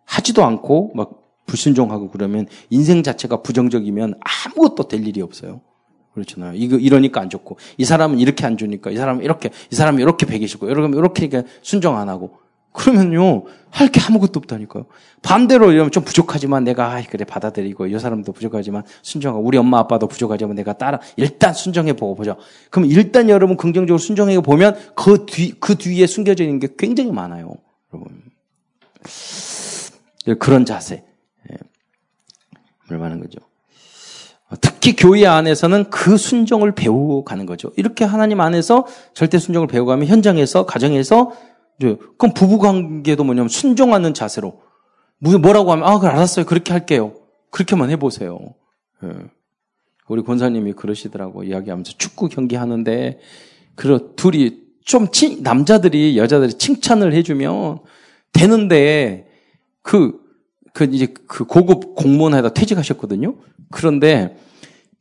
하지도 0.05 0.43
않고 0.43 0.93
막 0.95 1.22
불순종하고 1.45 2.09
그러면 2.09 2.47
인생 2.69 3.03
자체가 3.03 3.41
부정적이면 3.41 4.19
아무것도 4.21 4.87
될 4.87 5.05
일이 5.07 5.21
없어요. 5.21 5.61
그렇잖아요. 6.13 6.53
이거 6.55 6.77
이러니까 6.77 7.21
안 7.21 7.29
좋고 7.29 7.57
이 7.77 7.85
사람은 7.85 8.19
이렇게 8.19 8.45
안 8.45 8.57
주니까 8.57 8.91
이 8.91 8.97
사람은 8.97 9.23
이렇게 9.23 9.49
이 9.71 9.75
사람은 9.75 9.99
이렇게 10.01 10.25
배기시고 10.25 10.69
이러면 10.69 10.93
이렇게 10.93 11.29
순정 11.61 11.97
안 11.97 12.07
하고 12.09 12.37
그러면요 12.71 13.43
할 13.69 13.89
게 13.89 13.99
아무것도 13.99 14.39
없다니까요. 14.39 14.85
반대로 15.23 15.71
이러면 15.71 15.91
좀 15.91 16.03
부족하지만 16.03 16.63
내가 16.63 16.93
아 16.93 17.01
그래 17.01 17.25
받아들이고 17.25 17.87
이 17.87 17.97
사람도 17.97 18.31
부족하지만 18.31 18.83
순정하고 19.01 19.43
우리 19.43 19.57
엄마 19.57 19.79
아빠도 19.79 20.07
부족하지만 20.07 20.55
내가 20.55 20.73
따라 20.73 20.99
일단 21.15 21.53
순정해 21.53 21.93
보고 21.93 22.13
보죠. 22.13 22.37
그럼 22.69 22.89
일단 22.89 23.29
여러분 23.29 23.57
긍정적으로 23.57 23.97
순정해 23.97 24.39
보면 24.41 24.75
그 24.95 25.25
뒤그 25.25 25.57
그 25.59 25.75
뒤에 25.75 26.05
숨겨져 26.05 26.43
있는 26.43 26.59
게 26.59 26.67
굉장히 26.77 27.11
많아요, 27.11 27.55
여러분. 27.91 28.21
그런 30.39 30.65
자세. 30.65 31.03
예. 32.89 32.93
얼마나 32.93 33.17
거죠. 33.17 33.39
특히 34.61 34.95
교회 34.95 35.25
안에서는 35.25 35.89
그 35.89 36.17
순종을 36.17 36.73
배우고 36.73 37.23
가는 37.23 37.45
거죠. 37.45 37.71
이렇게 37.75 38.05
하나님 38.05 38.39
안에서 38.39 38.85
절대 39.13 39.39
순종을 39.39 39.67
배워가면 39.67 40.07
현장에서 40.07 40.65
가정에서 40.65 41.31
그럼 41.79 42.33
부부 42.33 42.59
관계도 42.59 43.23
뭐냐면 43.23 43.49
순종하는 43.49 44.13
자세로 44.13 44.61
뭐라고 45.17 45.71
하면 45.71 45.87
아, 45.87 45.99
그래 45.99 46.11
알았어요. 46.11 46.45
그렇게 46.45 46.71
할게요. 46.71 47.13
그렇게만 47.49 47.89
해보세요. 47.89 48.39
예. 49.03 49.09
우리 50.07 50.21
권사님이 50.21 50.73
그러시더라고 50.73 51.43
이야기하면서 51.43 51.93
축구 51.97 52.27
경기 52.27 52.55
하는데 52.55 53.19
그 53.75 54.13
둘이 54.15 54.61
좀 54.83 55.07
치, 55.11 55.41
남자들이 55.41 56.17
여자들이 56.17 56.53
칭찬을 56.53 57.13
해주면 57.13 57.79
되는데 58.33 59.29
그 59.81 60.19
그 60.73 60.85
이제 60.91 61.13
그 61.27 61.45
고급 61.45 61.95
공무원에다 61.95 62.49
퇴직하셨거든요. 62.49 63.35
그런데 63.71 64.35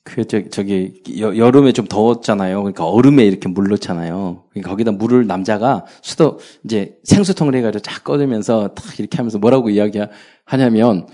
그 0.04 0.26
저, 0.26 0.42
저기 0.50 1.02
여, 1.18 1.50
름에좀 1.50 1.86
더웠잖아요. 1.86 2.58
그러니까 2.58 2.84
얼음에 2.84 3.24
이렇게 3.24 3.48
물 3.48 3.68
넣잖아요. 3.68 4.44
그러니까 4.50 4.70
거기다 4.70 4.92
물을 4.92 5.26
남자가 5.26 5.86
수도 6.02 6.40
이제 6.64 6.98
생수통을 7.04 7.54
해가지고 7.54 7.82
쫙 7.82 8.04
꺼내면서 8.04 8.74
딱 8.74 8.98
이렇게 8.98 9.16
하면서 9.16 9.38
뭐라고 9.38 9.70
이야기하냐면 9.70 11.06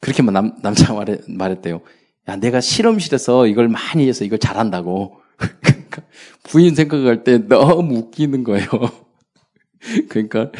그렇게만 0.00 0.32
남 0.32 0.52
남자가 0.62 0.94
말해, 0.94 1.18
말했대요. 1.28 1.80
야 2.28 2.36
내가 2.36 2.60
실험실에서 2.60 3.46
이걸 3.46 3.68
많이 3.68 4.08
해서 4.08 4.24
이걸 4.24 4.38
잘한다고. 4.38 5.16
그러니까 5.36 6.02
부인 6.44 6.74
생각할 6.74 7.24
때 7.24 7.46
너무 7.46 7.96
웃기는 7.96 8.44
거예요. 8.44 8.68
그러니까 10.08 10.50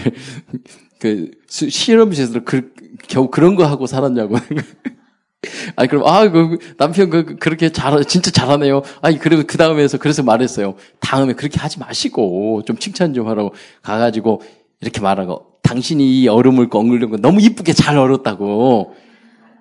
그 0.99 1.31
실험실에서 1.49 2.41
그, 2.45 2.73
겨우 3.09 3.31
그런 3.31 3.55
거 3.55 3.67
하고 3.67 3.87
살았냐고. 3.87 4.37
아니 5.77 5.89
그럼 5.89 6.05
아 6.07 6.29
그 6.29 6.59
남편 6.77 7.11
그 7.11 7.37
그렇게 7.37 7.71
잘 7.71 8.05
진짜 8.05 8.31
잘하네요. 8.31 8.83
아니 9.03 9.19
그리고 9.19 9.45
그 9.47 9.59
다음에서 9.59 9.99
그래서 9.99 10.23
말했어요. 10.23 10.75
다음에 11.01 11.35
그렇게 11.35 11.59
하지 11.61 11.79
마시고 11.79 12.63
좀 12.67 12.79
칭찬 12.79 13.15
좀 13.15 13.29
하라고 13.29 13.55
가가지고 13.83 14.43
이렇게 14.81 15.01
말하고 15.01 15.47
당신이 15.63 16.21
이 16.23 16.29
얼음을 16.29 16.69
꺾는 16.69 17.11
거 17.11 17.17
너무 17.19 17.41
이쁘게 17.41 17.73
잘 17.73 17.97
얼었다고 17.99 18.95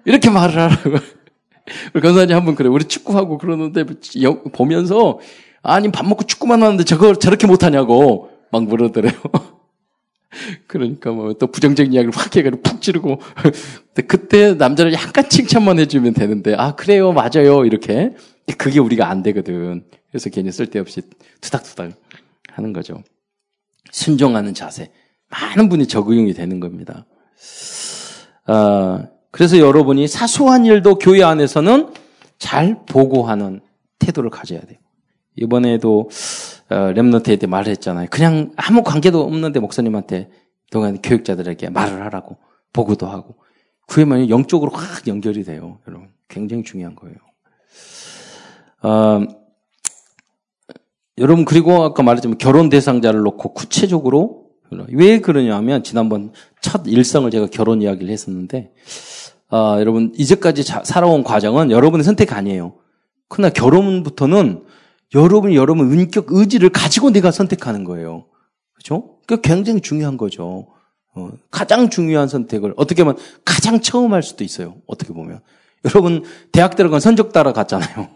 이렇게 0.05 0.29
말을 0.29 0.57
하라고. 0.57 0.91
우리 1.93 2.01
권사님 2.01 2.35
한분 2.35 2.55
그래. 2.55 2.69
우리 2.69 2.85
축구하고 2.85 3.37
그러는데 3.37 3.85
보면서 4.53 5.19
아니 5.63 5.91
밥 5.91 6.07
먹고 6.07 6.25
축구만 6.25 6.61
하는데 6.63 6.83
저거 6.83 7.15
저렇게 7.15 7.47
못하냐고. 7.47 8.29
막 8.51 8.63
물어들어요. 8.63 9.11
그러니까 10.67 11.11
뭐 11.11 11.33
또 11.33 11.47
부정적인 11.47 11.93
이야기를 11.93 12.11
확 12.15 12.35
해가지고 12.35 12.61
푹 12.61 12.81
찌르고. 12.81 13.19
그때 14.07 14.53
남자를 14.53 14.93
약간 14.93 15.29
칭찬만 15.29 15.79
해주면 15.79 16.13
되는데, 16.13 16.55
아, 16.55 16.75
그래요, 16.75 17.13
맞아요, 17.13 17.65
이렇게. 17.65 18.15
그게 18.57 18.79
우리가 18.79 19.09
안 19.09 19.23
되거든. 19.23 19.85
그래서 20.09 20.29
괜히 20.29 20.51
쓸데없이 20.51 21.01
투닥투닥 21.41 21.91
하는 22.51 22.73
거죠. 22.73 23.03
순종하는 23.91 24.53
자세. 24.53 24.91
많은 25.29 25.69
분이 25.69 25.87
적용이 25.87 26.33
되는 26.33 26.59
겁니다. 26.59 27.05
아, 28.45 29.07
그래서 29.31 29.57
여러분이 29.57 30.07
사소한 30.07 30.65
일도 30.65 30.99
교회 30.99 31.23
안에서는 31.23 31.93
잘 32.37 32.85
보고하는 32.85 33.61
태도를 33.99 34.29
가져야 34.29 34.61
돼요. 34.61 34.79
이번에도 35.35 36.09
어, 36.69 36.75
랩너트에 36.93 37.39
대 37.39 37.47
말을 37.47 37.69
했잖아요. 37.71 38.07
그냥 38.09 38.51
아무 38.55 38.83
관계도 38.83 39.21
없는데 39.21 39.59
목사님한테 39.59 40.29
동안 40.71 41.01
교육자들에게 41.01 41.69
말을 41.69 42.03
하라고 42.05 42.37
보고도 42.73 43.07
하고 43.07 43.35
그에만 43.87 44.29
영적으로 44.29 44.71
확 44.71 45.07
연결이 45.07 45.43
돼요. 45.43 45.79
여러분 45.87 46.09
굉장히 46.27 46.63
중요한 46.63 46.95
거예요. 46.95 47.15
어, 48.81 49.21
여러분 51.17 51.45
그리고 51.45 51.83
아까 51.83 52.03
말했지만 52.03 52.37
결혼 52.37 52.69
대상자를 52.69 53.21
놓고 53.21 53.53
구체적으로 53.53 54.45
왜 54.89 55.21
그러냐면 55.21 55.83
지난번 55.83 56.33
첫 56.59 56.87
일성을 56.87 57.29
제가 57.31 57.47
결혼 57.47 57.81
이야기를 57.81 58.11
했었는데 58.11 58.73
어, 59.51 59.77
여러분 59.79 60.11
이제까지 60.17 60.63
자, 60.63 60.83
살아온 60.83 61.23
과정은 61.23 61.71
여러분의 61.71 62.03
선택 62.03 62.33
아니에요. 62.33 62.75
그러나 63.27 63.53
결혼부터는 63.53 64.65
여러분이 65.13 65.55
여러분 65.55 65.91
은격 65.91 66.27
의지를 66.29 66.69
가지고 66.69 67.11
내가 67.11 67.31
선택하는 67.31 67.83
거예요. 67.83 68.25
그렇죠? 68.73 69.17
그 69.27 69.41
굉장히 69.41 69.81
중요한 69.81 70.17
거죠. 70.17 70.67
어, 71.15 71.31
가장 71.49 71.89
중요한 71.89 72.27
선택을 72.27 72.73
어떻게 72.75 73.03
보면 73.03 73.17
가장 73.45 73.79
처음 73.79 74.13
할 74.13 74.21
수도 74.21 74.43
있어요. 74.43 74.75
어떻게 74.85 75.13
보면 75.13 75.41
여러분 75.85 76.23
대학 76.51 76.75
들어간 76.75 76.99
선적 76.99 77.31
따라 77.31 77.53
갔잖아요. 77.53 78.09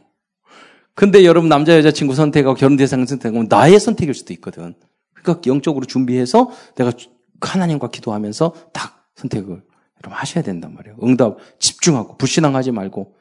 근데 0.96 1.24
여러분 1.24 1.50
남자 1.50 1.78
여자 1.78 1.92
친구 1.92 2.14
선택하고 2.14 2.56
결혼 2.56 2.76
대상 2.76 3.06
선택하면 3.06 3.48
나의 3.50 3.80
선택일 3.80 4.14
수도 4.14 4.34
있거든. 4.34 4.76
그러니까 5.14 5.42
영적으로 5.50 5.86
준비해서 5.86 6.52
내가 6.76 6.92
하나님과 7.40 7.90
기도하면서 7.90 8.54
딱 8.74 9.08
선택을 9.16 9.64
여러분 10.04 10.18
하셔야 10.18 10.44
된단 10.44 10.74
말이에요. 10.74 10.98
응답 11.04 11.38
집중하고 11.60 12.18
불신앙하지 12.18 12.72
말고 12.72 13.16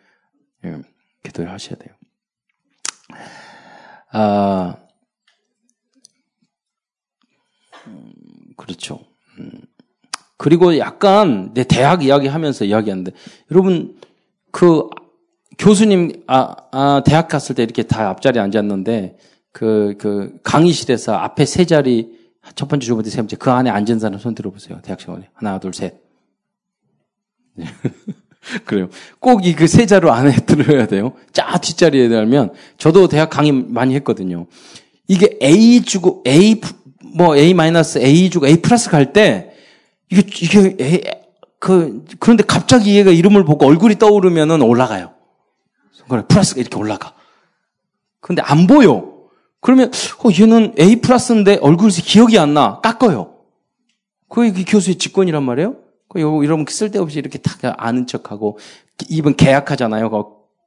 예, 0.65 0.77
기도를 1.23 1.53
하셔야 1.53 1.77
돼요. 1.79 1.95
아, 4.11 4.77
음, 7.87 8.13
그렇죠. 8.57 9.01
음. 9.39 9.51
그리고 10.37 10.79
약간 10.79 11.53
내 11.53 11.65
대학 11.65 12.05
이야기 12.05 12.29
하면서 12.29 12.65
이야기하는데, 12.65 13.13
여러분, 13.51 13.99
그, 14.51 14.89
교수님, 15.59 16.23
아, 16.29 16.55
아, 16.71 17.03
대학 17.05 17.29
갔을 17.29 17.55
때 17.55 17.65
이렇게 17.65 17.83
다 17.83 18.09
앞자리에 18.11 18.41
앉았는데, 18.41 19.19
그, 19.53 19.97
그, 19.99 20.39
강의실에서 20.45 21.15
앞에 21.15 21.45
세 21.45 21.65
자리, 21.65 22.17
첫 22.55 22.69
번째, 22.69 22.87
두 22.87 22.95
번째, 22.95 23.11
세 23.11 23.17
번째, 23.19 23.37
그 23.37 23.51
안에 23.51 23.69
앉은 23.69 23.99
사람 23.99 24.19
손 24.21 24.35
들어보세요. 24.35 24.81
대학 24.83 25.01
시간에. 25.01 25.29
하나, 25.35 25.59
둘, 25.59 25.75
셋. 25.75 26.01
그래요. 28.65 28.89
꼭 29.21 29.45
이 29.45 29.55
그 29.55 29.65
세 29.67 29.87
자루 29.87 30.11
안에 30.11 30.33
들어야 30.47 30.87
돼요. 30.87 31.13
짜 31.33 31.59
뒷자리에 31.59 32.09
들면 32.09 32.53
저도 32.79 33.09
대학 33.09 33.31
강의 33.31 33.53
많이 33.53 33.95
했거든요. 33.97 34.47
이게 35.07 35.39
A 35.43 35.83
주고 35.83 36.23
A 36.27 36.61
뭐 37.15 37.37
A 37.37 37.55
마이너스 37.55 37.99
A 37.99 38.31
주고 38.31 38.47
A 38.47 38.61
플러스 38.61 38.91
갈 38.91 39.13
때 39.13 39.53
이게 40.11 40.23
이게 40.43 40.77
A, 40.81 41.01
그 41.59 42.05
그런데 42.21 42.45
갑자기 42.47 42.97
얘가 42.97 43.11
이름을 43.11 43.45
보고 43.45 43.67
얼굴이 43.67 43.97
떠오르면은 43.99 44.63
올라가요. 44.63 45.13
손가락 45.93 46.29
플러스가 46.29 46.61
이렇게 46.61 46.77
올라가. 46.77 47.15
근데 48.21 48.43
안 48.43 48.67
보여. 48.67 49.17
그러면 49.61 49.91
어 50.25 50.29
얘는 50.41 50.75
A 50.79 50.97
플러스인데 51.01 51.59
얼굴이 51.61 51.93
기억이 51.93 52.39
안 52.39 52.55
나. 52.55 52.81
깎아요. 52.81 53.35
그게 54.29 54.63
교수의 54.65 54.97
직권이란 54.97 55.43
말이에요. 55.43 55.77
그 56.09 56.21
여러분 56.21 56.65
쓸데없이 56.69 57.19
이렇게 57.19 57.39
다 57.39 57.75
아는 57.77 58.07
척하고 58.07 58.59
이번 59.09 59.37
계약하잖아요. 59.37 60.11
그 60.11 60.25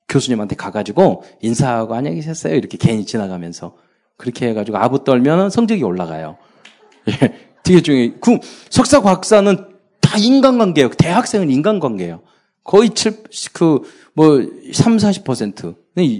교수님한테 0.08 0.56
가가지고 0.56 1.23
인사하고 1.41 1.95
안녕히 1.95 2.17
계셨어요. 2.17 2.56
이렇게 2.56 2.77
괜히 2.77 3.06
지나가면서 3.06 3.75
그렇게 4.17 4.49
해가지고 4.49 4.77
아부 4.77 5.04
떨면 5.04 5.49
성적이 5.49 5.84
올라가요. 5.84 6.38
예, 7.10 7.51
되게 7.63 7.82
중요해. 7.82 8.13
그 8.21 8.38
석사 8.69 9.01
과학사는 9.01 9.71
다 9.99 10.17
인간관계예요. 10.17 10.89
대학생은 10.91 11.49
인간관계예요. 11.49 12.21
거의 12.63 12.91
7, 12.91 13.23
그, 13.54 13.82
뭐, 14.13 14.38
3, 14.71 14.97
40%. 14.97 15.75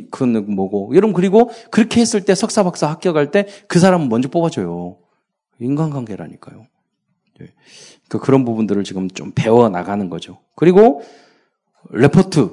그건 0.10 0.56
뭐고. 0.56 0.92
여러분, 0.96 1.14
그리고 1.14 1.52
그렇게 1.70 2.02
했을 2.02 2.26
때 2.26 2.34
석사, 2.34 2.64
박사 2.64 2.90
합격할 2.90 3.32
때 3.32 3.46
그 3.68 3.80
사람은 3.80 4.10
먼저 4.10 4.28
뽑아줘요. 4.30 4.98
인간관계라니까요. 5.60 6.66
예. 7.42 7.54
그 8.12 8.19
그런 8.19 8.43
부분들을 8.43 8.84
지금 8.84 9.10
좀 9.10 9.32
배워 9.34 9.69
나가는 9.69 10.10
거죠. 10.10 10.39
그리고 10.58 11.02
레포트 11.91 12.50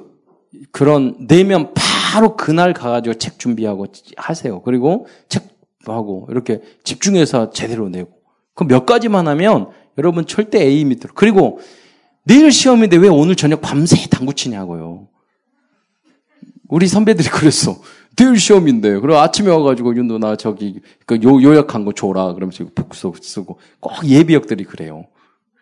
그런 0.71 1.27
내면 1.27 1.73
바로 1.75 2.37
그날 2.37 2.71
가가지고 2.73 3.15
책 3.15 3.37
준비하고 3.39 3.87
하세요. 4.15 4.61
그리고 4.61 5.05
책 5.27 5.49
하고 5.85 6.27
이렇게 6.29 6.61
집중해서 6.85 7.49
제대로 7.51 7.89
내고 7.89 8.09
그 8.53 8.63
몇 8.63 8.85
가지만 8.85 9.27
하면 9.27 9.69
여러분 9.97 10.25
절대 10.25 10.61
A 10.61 10.85
밑으로 10.85 11.09
그리고 11.13 11.59
내일 12.23 12.53
시험인데 12.53 12.95
왜 12.95 13.09
오늘 13.09 13.35
저녁 13.35 13.59
밤새 13.59 13.97
당구 14.09 14.33
치냐고요. 14.33 15.09
우리 16.69 16.87
선배들이 16.87 17.27
그랬어. 17.27 17.81
내일 18.15 18.39
시험인데. 18.39 18.99
그리고 18.99 19.17
아침에 19.17 19.49
와가지고, 19.49 19.95
윤도 19.95 20.19
나 20.19 20.35
저기, 20.35 20.81
그 21.07 21.15
요, 21.23 21.41
요약한 21.41 21.83
거 21.83 21.93
줘라. 21.93 22.33
그러면서 22.33 22.65
복수 22.75 23.13
쓰고. 23.19 23.57
꼭 23.79 24.05
예비역들이 24.05 24.65
그래요. 24.65 25.05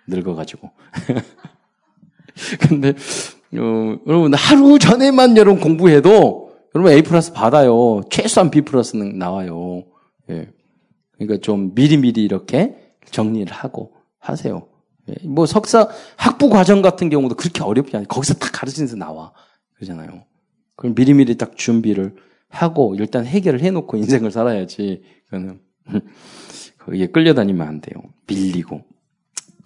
늙어가지고. 0.08 0.72
근데, 2.62 2.89
어, 2.89 4.00
여러분, 4.08 4.34
하루 4.34 4.80
전에만 4.80 5.38
여러분 5.38 5.62
공부해도, 5.62 6.48
여러분 6.76 6.93
A 6.93 7.02
플러스 7.02 7.34
받아요. 7.34 8.02
최소한 8.10 8.52
B 8.52 8.62
플러스는 8.62 9.17
나와요. 9.17 9.84
예. 10.30 10.50
그러니까 11.13 11.41
좀 11.41 11.74
미리미리 11.74 12.24
이렇게 12.24 12.78
정리를 13.10 13.52
하고 13.52 13.93
하세요. 14.20 14.67
예. 15.10 15.28
뭐 15.28 15.46
석사 15.46 15.89
학부 16.17 16.50
과정 16.50 16.82
같은 16.82 17.10
경우도 17.10 17.36
그렇게 17.36 17.63
어렵지 17.63 17.96
않아요. 17.96 18.08
거기서 18.08 18.36
딱 18.36 18.52
가르치면서 18.52 18.96
나와. 18.96 19.32
그러잖아요. 19.76 20.24
그럼 20.76 20.93
미리미리 20.96 21.38
딱 21.38 21.58
준비를 21.58 22.15
하고 22.50 22.96
일단 22.96 23.26
해결을 23.26 23.62
해놓고 23.62 23.98
인생을 23.98 24.32
살아야지. 24.32 25.02
그거는 25.26 25.60
거기에 26.80 27.08
끌려다니면 27.08 27.67
안 27.67 27.82
돼요. 27.82 28.02
밀리고. 28.28 28.82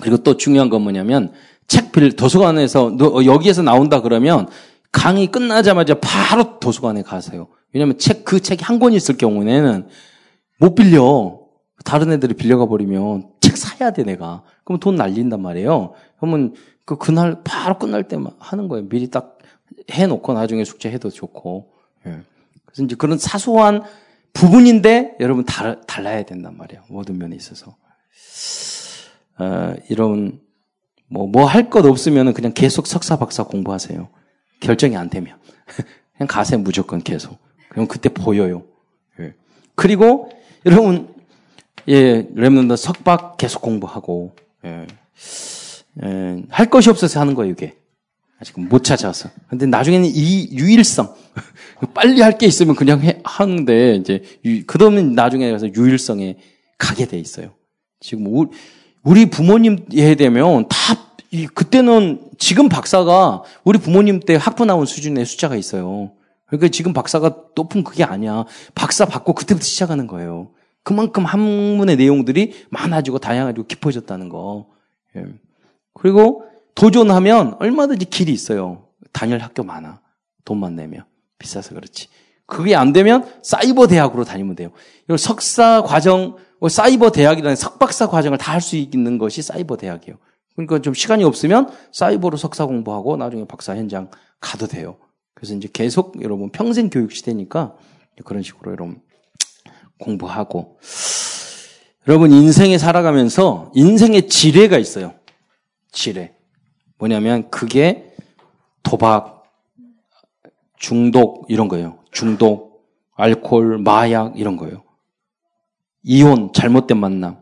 그리고 0.01 0.17
또 0.17 0.35
중요한 0.37 0.69
건 0.69 0.81
뭐냐면 0.81 1.31
책 1.67 1.91
빌, 1.93 2.15
도서관에서 2.15 2.95
너, 2.97 3.23
여기에서 3.23 3.61
나온다 3.61 4.01
그러면 4.01 4.47
강의 4.91 5.27
끝나자마자 5.27 5.95
바로 6.01 6.59
도서관에 6.59 7.01
가세요. 7.01 7.47
왜냐면 7.73 7.97
책, 7.97 8.25
그 8.25 8.41
책이 8.41 8.63
한 8.63 8.79
권 8.79 8.91
있을 8.93 9.17
경우에는 9.17 9.87
못 10.59 10.75
빌려. 10.75 11.39
다른 11.85 12.11
애들이 12.11 12.33
빌려가 12.35 12.65
버리면 12.67 13.29
책 13.39 13.57
사야 13.57 13.91
돼, 13.91 14.03
내가. 14.03 14.43
그럼 14.65 14.79
돈 14.79 14.95
날린단 14.95 15.41
말이에요. 15.41 15.93
그러면 16.19 16.53
그, 16.85 16.97
그날 16.97 17.41
바로 17.43 17.79
끝날 17.79 18.07
때만 18.07 18.33
하는 18.37 18.67
거예요. 18.67 18.87
미리 18.89 19.09
딱 19.09 19.39
해놓고 19.89 20.33
나중에 20.33 20.63
숙제해도 20.63 21.09
좋고. 21.09 21.71
예. 22.05 22.19
그래서 22.65 22.83
이제 22.83 22.95
그런 22.95 23.17
사소한 23.17 23.81
부분인데 24.33 25.15
여러분 25.21 25.43
달, 25.45 25.81
달라야 25.87 26.23
된단 26.23 26.55
말이에요. 26.57 26.83
모든 26.89 27.17
면에 27.17 27.35
있어서. 27.35 27.76
어, 29.41 29.75
이런 29.89 30.39
뭐 31.09 31.27
뭐 31.27 31.45
할 31.45 31.69
것 31.69 31.85
없으면 31.85 32.33
그냥 32.33 32.53
계속 32.53 32.85
석사 32.87 33.17
박사 33.17 33.43
공부하세요. 33.43 34.07
결정이 34.59 34.95
안 34.95 35.09
되면 35.09 35.37
그냥 36.15 36.27
가세요 36.27 36.59
무조건 36.59 37.01
계속. 37.01 37.37
그럼 37.69 37.87
그때 37.87 38.09
보여요. 38.09 38.63
예. 39.19 39.33
그리고 39.75 40.29
여러분 40.65 41.13
예 41.87 42.27
렘넌트 42.33 42.75
석박 42.75 43.37
계속 43.37 43.61
공부하고 43.61 44.35
예. 44.65 44.85
예, 46.03 46.43
할 46.49 46.69
것이 46.69 46.89
없어서 46.89 47.19
하는 47.19 47.33
거예요 47.35 47.51
이게. 47.51 47.75
아직 48.39 48.59
못 48.59 48.83
찾아서. 48.83 49.29
근데 49.49 49.65
나중에는 49.67 50.09
이 50.13 50.49
유일성 50.53 51.13
빨리 51.93 52.21
할 52.21 52.37
게 52.37 52.47
있으면 52.47 52.75
그냥 52.75 53.01
해, 53.01 53.19
하는데 53.23 53.95
이제 53.95 54.23
그러면 54.67 55.13
나중에 55.13 55.51
가서 55.51 55.67
유일성에 55.73 56.37
가게 56.77 57.05
돼 57.05 57.19
있어요. 57.19 57.51
지금 57.99 58.25
우리, 58.27 58.49
우리 59.04 59.30
부모님 59.30 59.86
에 59.93 60.16
되면 60.16 60.68
다 60.70 60.78
그때는 61.54 62.30
지금 62.38 62.70
박사가 62.70 63.43
우리 63.64 63.80
부모님 63.80 64.20
때 64.20 64.36
학부 64.36 64.66
나온 64.66 64.86
수준의 64.86 65.26
숫자가 65.26 65.56
있어요. 65.56 66.12
그러니까 66.47 66.68
지금 66.68 66.91
박사가 66.91 67.38
높은 67.56 67.84
그게 67.84 68.04
아니야. 68.04 68.45
박사 68.76 69.06
받고 69.06 69.34
그때부터 69.34 69.64
시작하는 69.64 70.08
거예요. 70.08 70.52
그만큼 70.84 71.24
한문의 71.26 71.95
내용들이 71.95 72.66
많아지고 72.70 73.20
다양해지고 73.20 73.68
깊어졌다는 73.68 74.30
거. 74.30 74.68
예. 75.16 75.26
그리고 75.93 76.43
도전하면 76.76 77.56
얼마든지 77.60 78.06
길이 78.06 78.34
있어요. 78.34 78.88
단일 79.14 79.39
학교 79.39 79.64
많아. 79.64 80.02
돈만 80.43 80.76
내면. 80.76 81.06
비싸서 81.39 81.76
그렇지. 81.76 82.08
그게 82.45 82.76
안 82.76 82.91
되면 82.91 83.26
사이버 83.41 83.88
대학으로 83.88 84.26
다니면 84.26 84.56
돼요. 84.56 84.72
석사 85.18 85.84
과정, 85.84 86.32
뭐 86.32 86.39
사이버 86.70 87.12
대학이라는 87.12 87.55
석박사 87.55 88.07
과정을 88.07 88.38
다 88.38 88.53
할 88.53 88.62
수 88.62 88.76
있는 88.76 89.18
것이 89.18 89.41
사이버 89.41 89.78
대학이에요. 89.78 90.18
그러니까 90.55 90.80
좀 90.80 90.93
시간이 90.93 91.24
없으면 91.24 91.70
사이버로 91.91 92.38
석사 92.38 92.66
공부하고 92.66 93.18
나중에 93.18 93.45
박사 93.45 93.76
현장 93.76 94.09
가도 94.39 94.68
돼요. 94.68 94.97
그래서 95.34 95.55
이제 95.55 95.68
계속 95.72 96.22
여러분 96.22 96.49
평생 96.51 96.89
교육 96.89 97.12
시대니까 97.14 97.76
그런 98.26 98.43
식으로 98.43 98.72
여러분 98.72 99.01
공부하고 99.99 100.78
여러분 102.07 102.32
인생에 102.32 102.78
살아가면서 102.78 103.72
인생의 103.74 104.28
지뢰가 104.28 104.78
있어요. 104.78 105.14
지뢰. 105.91 106.36
뭐냐면 106.97 107.49
그게 107.49 108.14
도박, 108.84 109.43
중독 110.78 111.45
이런 111.49 111.68
거예요. 111.68 111.99
중독, 112.12 112.88
알코올, 113.16 113.78
마약 113.80 114.38
이런 114.38 114.57
거예요. 114.57 114.84
이혼, 116.04 116.52
잘못된 116.54 116.97
만남. 116.97 117.38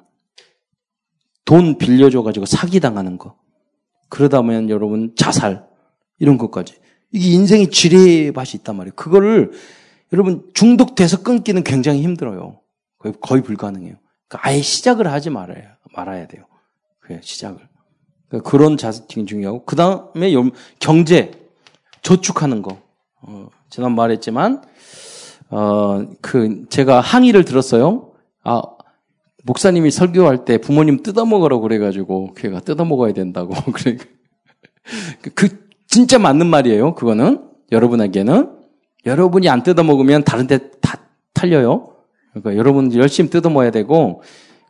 돈 1.46 1.78
빌려줘가지고 1.78 2.46
사기당하는 2.46 3.18
거. 3.18 3.36
그러다 4.10 4.42
보면 4.42 4.70
여러분 4.70 5.14
자살, 5.16 5.68
이런 6.20 6.38
것까지. 6.38 6.76
이게 7.12 7.30
인생의 7.32 7.72
지뢰밭이 7.72 8.52
있단 8.56 8.76
말이에요. 8.76 8.94
그거를 8.96 9.52
여러분 10.14 10.50
중독돼서 10.54 11.24
끊기는 11.24 11.64
굉장히 11.64 12.02
힘들어요. 12.04 12.60
거의, 12.98 13.14
거의 13.22 13.42
불가능해요. 13.42 13.96
그러니까 14.28 14.48
아예 14.48 14.62
시작을 14.62 15.08
하지 15.12 15.30
말아야, 15.30 15.78
말아야 15.96 16.28
돼요. 16.28 16.44
그래, 17.00 17.20
시작을. 17.24 17.68
그러니까 18.28 18.50
그런 18.50 18.78
자세팅 18.78 19.26
중요하고, 19.26 19.66
그 19.66 19.76
다음에 19.76 20.32
경제, 20.80 21.32
저축하는 22.02 22.62
거. 22.62 22.80
어, 23.22 23.50
지난 23.70 23.96
말했지만, 23.96 24.64
어, 25.50 26.06
그, 26.22 26.66
제가 26.70 27.02
항의를 27.02 27.44
들었어요. 27.46 28.09
아, 28.44 28.62
목사님이 29.44 29.92
설교할 29.92 30.46
때 30.46 30.58
부모님 30.58 31.04
뜯어먹으라고 31.04 31.62
그래가지고, 31.62 32.34
걔가 32.34 32.60
뜯어먹어야 32.62 33.14
된다고. 33.14 33.54
그, 35.36 35.70
진짜 35.88 36.20
맞는 36.20 36.48
말이에요. 36.48 36.96
그거는. 36.96 37.46
여러분에게는. 37.72 38.58
여러분이 39.06 39.50
안 39.50 39.64
뜯어먹으면 39.64 40.24
다른 40.24 40.48
데 40.48 40.72
다 40.82 40.98
탈려요. 41.34 41.96
그러니까 42.34 42.58
여러분 42.58 42.94
열심히 42.94 43.30
뜯어먹어야 43.30 43.72
되고, 43.72 44.22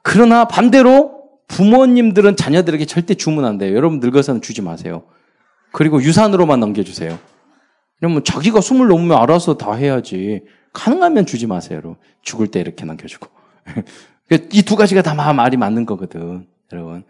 그러나 0.03 0.45
반대로 0.45 1.23
부모님들은 1.47 2.35
자녀들에게 2.35 2.85
절대 2.85 3.15
주면 3.15 3.45
안 3.45 3.57
돼요. 3.57 3.75
여러분 3.75 3.99
늙어서는 3.99 4.41
주지 4.41 4.61
마세요. 4.61 5.03
그리고 5.71 6.01
유산으로만 6.01 6.59
넘겨주세요. 6.59 7.17
그러면 7.99 8.23
자기가 8.23 8.61
숨을 8.61 8.87
넘으면 8.87 9.17
알아서 9.17 9.57
다 9.57 9.73
해야지. 9.73 10.43
가능하면 10.73 11.25
주지 11.25 11.47
마세요, 11.47 11.79
여러분. 11.79 11.97
죽을 12.21 12.47
때 12.47 12.59
이렇게 12.59 12.85
남겨주고. 12.85 13.27
이 14.51 14.61
두 14.61 14.75
가지가 14.75 15.01
다 15.01 15.13
말이 15.33 15.57
맞는 15.57 15.85
거거든, 15.85 16.47
여러분. 16.71 17.03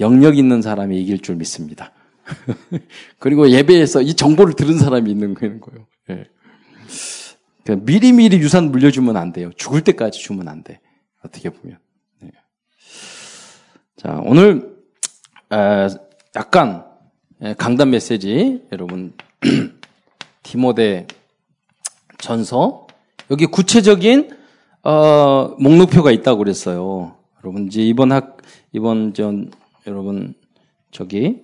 영역 0.00 0.38
있는 0.38 0.62
사람이 0.62 1.00
이길 1.00 1.20
줄 1.20 1.36
믿습니다. 1.36 1.92
그리고 3.18 3.50
예배에서 3.50 4.02
이 4.02 4.14
정보를 4.14 4.54
들은 4.54 4.78
사람이 4.78 5.10
있는 5.10 5.34
거예요. 5.34 5.86
예. 6.10 6.24
그러니까 7.64 7.84
미리미리 7.86 8.38
유산 8.38 8.70
물려주면 8.70 9.16
안 9.16 9.32
돼요. 9.32 9.50
죽을 9.56 9.82
때까지 9.82 10.20
주면 10.20 10.48
안 10.48 10.62
돼. 10.62 10.80
어떻게 11.24 11.50
보면. 11.50 11.78
네. 12.20 12.30
자, 13.96 14.20
오늘, 14.24 14.76
약간, 16.34 16.84
강단 17.58 17.90
메시지, 17.90 18.62
여러분, 18.72 19.12
디모데 20.42 21.06
전서, 22.18 22.86
여기 23.30 23.46
구체적인, 23.46 24.41
어, 24.84 25.54
목록표가 25.58 26.10
있다고 26.10 26.38
그랬어요. 26.38 27.14
여러분, 27.42 27.66
이제 27.66 27.82
이번 27.82 28.10
학, 28.10 28.38
이번 28.72 29.14
전, 29.14 29.50
여러분, 29.86 30.34
저기, 30.90 31.42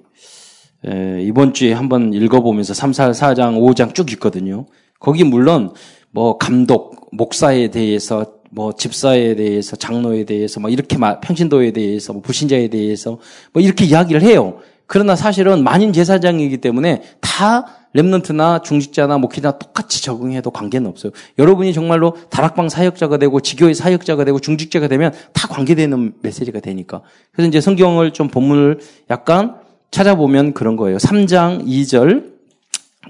에, 0.85 1.23
이번 1.23 1.55
주에 1.55 1.73
한번 1.73 2.13
읽어보면서 2.13 2.75
3, 2.75 2.93
4, 2.93 3.11
4장, 3.13 3.59
5장 3.59 3.95
쭉 3.95 4.11
있거든요. 4.13 4.67
거기 4.99 5.23
물론 5.23 5.73
뭐 6.11 6.37
감독, 6.37 7.09
목사에 7.13 7.69
대해서 7.69 8.39
뭐 8.51 8.73
집사에 8.73 9.37
대해서 9.37 9.77
장로에 9.77 10.25
대해서 10.25 10.59
뭐 10.59 10.71
이렇게 10.71 10.97
평신도에 10.97 11.73
대해서 11.73 12.13
뭐 12.13 12.23
불신자에 12.23 12.69
대해서 12.69 13.19
뭐 13.53 13.63
이렇게 13.63 13.85
이야기를 13.85 14.23
해요. 14.23 14.59
그러나 14.87 15.15
사실은 15.17 15.63
만인 15.63 15.93
제사장이기 15.93 16.59
때문에 16.59 17.03
다 17.21 17.67
랩런트나 17.95 18.63
중직자나 18.63 19.19
목회자 19.19 19.59
똑같이 19.59 20.03
적응해도 20.03 20.51
관계는 20.51 20.89
없어요. 20.89 21.13
여러분이 21.39 21.73
정말로 21.73 22.17
다락방 22.31 22.69
사역자가 22.69 23.17
되고 23.19 23.41
지교의 23.41 23.75
사역자가 23.75 24.25
되고 24.25 24.39
중직자가 24.39 24.89
되면 24.89 25.13
다 25.33 25.49
관계되는 25.49 26.15
메시지가 26.23 26.61
되니까. 26.61 27.03
그래서 27.33 27.49
이제 27.49 27.61
성경을 27.61 28.13
좀 28.13 28.29
본문을 28.29 28.81
약간 29.11 29.57
찾아보면 29.91 30.53
그런 30.53 30.77
거예요. 30.77 30.99
3장 30.99 31.67
2절 31.67 32.39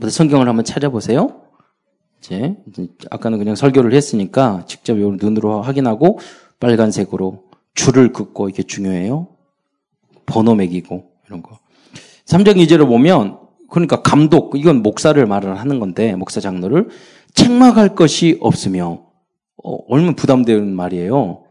성경을 0.09 0.49
한번 0.49 0.65
찾아보세요. 0.65 1.43
이제 2.23 2.55
아까는 3.11 3.39
그냥 3.39 3.55
설교를 3.55 3.93
했으니까 3.95 4.65
직접 4.67 4.97
눈으로 4.97 5.63
확인하고 5.63 6.19
빨간색으로 6.61 7.45
줄을 7.75 8.13
긋고 8.13 8.49
이게 8.49 8.63
중요해요. 8.63 9.29
번호 10.27 10.55
매기고 10.55 11.11
이런 11.27 11.43
거. 11.43 11.59
3장 12.27 12.57
2절을 12.57 12.87
보면 12.87 13.38
그러니까 13.71 14.03
감독 14.03 14.57
이건 14.57 14.83
목사를 14.83 15.25
말을 15.25 15.59
하는 15.59 15.79
건데 15.79 16.15
목사 16.17 16.41
장로를 16.41 16.89
책망할 17.35 17.95
것이 17.95 18.39
없으며 18.41 19.03
어, 19.63 19.77
얼마나 19.89 20.15
부담되는 20.15 20.75
말이에요. 20.75 21.45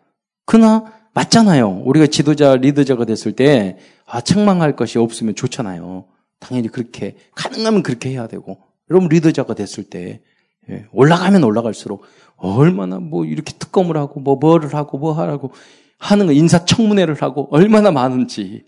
그러나 0.46 0.86
맞잖아요. 1.14 1.82
우리가 1.86 2.08
지도자 2.08 2.56
리더자가 2.56 3.06
됐을 3.06 3.34
때 3.34 3.78
아, 4.06 4.22
책망할 4.22 4.76
것이 4.76 4.98
없으면 4.98 5.36
좋잖아요. 5.36 6.06
당연히 6.40 6.68
그렇게 6.68 7.16
가능하면 7.36 7.84
그렇게 7.84 8.10
해야 8.10 8.28
되고 8.28 8.58
여러분 8.90 9.10
리더자가 9.10 9.56
됐을 9.56 9.84
때 9.84 10.22
예, 10.70 10.86
올라가면 10.92 11.44
올라갈수록 11.44 12.04
얼마나 12.36 13.00
뭐 13.00 13.26
이렇게 13.26 13.54
특검을 13.58 13.98
하고 13.98 14.20
뭐 14.20 14.36
뭐를 14.36 14.74
하고 14.76 14.98
뭐 14.98 15.14
하라고 15.14 15.52
하는 15.98 16.28
거 16.28 16.34
인사청문회를 16.34 17.16
하고 17.22 17.48
얼마나 17.52 17.92
많은지 17.92 18.66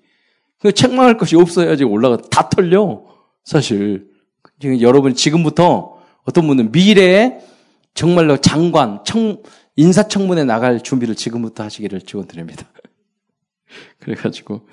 그 0.59 0.71
책망할 0.73 1.17
것이 1.17 1.35
없어야지 1.35 1.83
올라가 1.83 2.17
다 2.17 2.49
털려 2.49 3.03
사실 3.49 4.07
지금 4.59 4.79
여러분 4.79 5.15
지금부터 5.15 5.97
어떤 6.23 6.45
분은 6.45 6.71
미래에 6.71 7.39
정말로 7.95 8.37
장관 8.37 8.99
청 9.03 9.41
인사청문회 9.75 10.43
나갈 10.43 10.81
준비를 10.81 11.15
지금부터 11.15 11.63
하시기를 11.63 12.01
축원드립니다. 12.01 12.67
그래가지고 13.97 14.67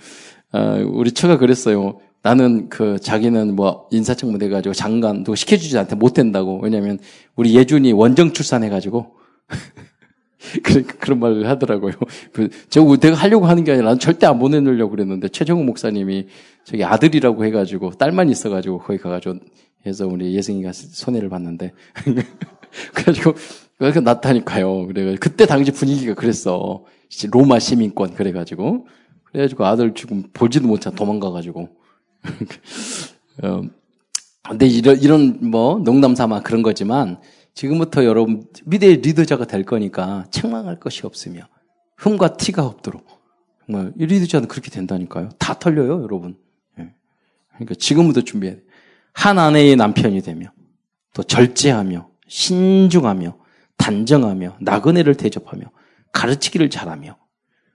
아, 0.52 0.74
우리 0.86 1.12
처가 1.12 1.38
그랬어요. 1.38 2.00
나는 2.20 2.68
그 2.68 2.98
자기는 2.98 3.56
뭐 3.56 3.88
인사청문회 3.92 4.50
가지고 4.50 4.74
장관도 4.74 5.34
시켜주지 5.34 5.78
않대 5.78 5.96
못 5.96 6.12
된다고. 6.12 6.60
왜냐면 6.62 6.98
우리 7.34 7.54
예준이 7.54 7.92
원정 7.92 8.34
출산해가지고 8.34 9.15
그런 10.62 10.84
그런 10.84 11.20
말을 11.20 11.48
하더라고요. 11.48 11.92
그, 12.32 12.48
저 12.68 12.82
내가 12.96 13.16
하려고 13.16 13.46
하는 13.46 13.64
게 13.64 13.72
아니라 13.72 13.88
난 13.90 13.98
절대 13.98 14.26
안 14.26 14.38
보내놓으려고 14.38 14.90
그랬는데 14.90 15.28
최정우 15.28 15.64
목사님이 15.64 16.26
저기 16.64 16.84
아들이라고 16.84 17.44
해가지고 17.44 17.92
딸만 17.92 18.28
있어가지고 18.30 18.78
거기 18.78 18.98
가가지고 18.98 19.36
해서 19.86 20.06
우리 20.06 20.34
예승이가 20.34 20.72
손해를 20.72 21.28
봤는데 21.28 21.72
그래가지고 22.94 23.34
그래서 23.78 24.00
났다니까요. 24.00 24.86
그래가지고 24.86 25.20
그때 25.20 25.46
당시 25.46 25.70
분위기가 25.70 26.14
그랬어. 26.14 26.84
로마 27.30 27.58
시민권 27.58 28.14
그래가지고 28.14 28.86
그래가지고 29.24 29.64
아들 29.66 29.94
지금 29.94 30.24
보지도 30.32 30.66
못해 30.66 30.90
도망가가지고 30.90 31.68
어, 33.44 33.62
근데 34.48 34.66
이런, 34.66 35.00
이런 35.00 35.38
뭐 35.50 35.78
농담 35.78 36.14
삼아 36.14 36.40
그런 36.42 36.62
거지만 36.62 37.18
지금부터 37.56 38.04
여러분 38.04 38.46
미래의 38.66 38.98
리더자가 38.98 39.46
될 39.46 39.64
거니까 39.64 40.26
책망할 40.30 40.78
것이 40.78 41.06
없으며 41.06 41.48
흠과 41.96 42.36
티가 42.36 42.64
없도록 42.64 43.04
정말 43.64 43.92
이 43.98 44.04
리더자는 44.04 44.46
그렇게 44.46 44.70
된다니까요. 44.70 45.30
다 45.38 45.58
털려요, 45.58 46.02
여러분. 46.02 46.36
예. 46.78 46.92
그러니까 47.54 47.74
지금부터 47.74 48.20
준비해야 48.20 48.58
돼. 48.58 48.62
한 49.14 49.38
아내의 49.38 49.74
남편이 49.76 50.20
되며 50.20 50.52
또 51.14 51.22
절제하며 51.22 52.10
신중하며 52.28 53.38
단정하며 53.78 54.58
나그네를 54.60 55.14
대접하며 55.14 55.64
가르치기를 56.12 56.68
잘하며 56.68 57.16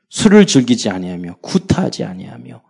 술을 0.09 0.45
즐기지 0.45 0.89
아니하며 0.91 1.38
구타하지 1.41 2.03
아니하며 2.03 2.61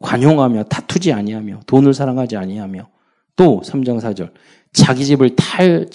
관용하며 0.00 0.64
다투지 0.64 1.12
아니하며 1.12 1.60
돈을 1.66 1.94
사랑하지 1.94 2.36
아니하며 2.36 2.88
또 3.36 3.60
3장 3.64 4.00
4절 4.00 4.32
자기 4.72 5.04
집을 5.04 5.36
탈 5.36 5.86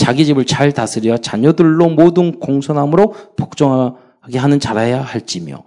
자기 0.00 0.24
집을 0.24 0.46
잘 0.46 0.72
다스려 0.72 1.18
자녀들로 1.18 1.90
모든 1.90 2.40
공손함으로 2.40 3.14
복종하게 3.36 4.38
하는 4.38 4.58
자라야 4.58 5.02
할지며. 5.02 5.62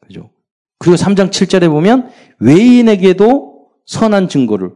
그죠? 0.00 0.30
그리고 0.78 0.96
3장 0.96 1.28
7절에 1.28 1.68
보면 1.68 2.10
외인에게도 2.38 3.68
선한 3.84 4.28
증거를 4.28 4.72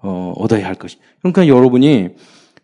어, 0.00 0.32
얻어야 0.36 0.64
할 0.64 0.76
것이. 0.76 0.98
그러니까 1.22 1.48
여러분이 1.48 2.10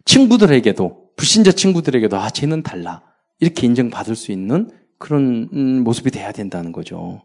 친구들에게도 0.05 1.11
불신자 1.17 1.51
친구들에게도 1.51 2.17
아 2.17 2.31
쟤는 2.31 2.63
달라 2.63 3.03
이렇게 3.41 3.67
인정받을 3.67 4.15
수 4.15 4.31
있는 4.31 4.71
그런 4.99 5.49
음, 5.53 5.83
모습이 5.83 6.13
돼야 6.13 6.31
된다는 6.31 6.71
거죠. 6.71 7.23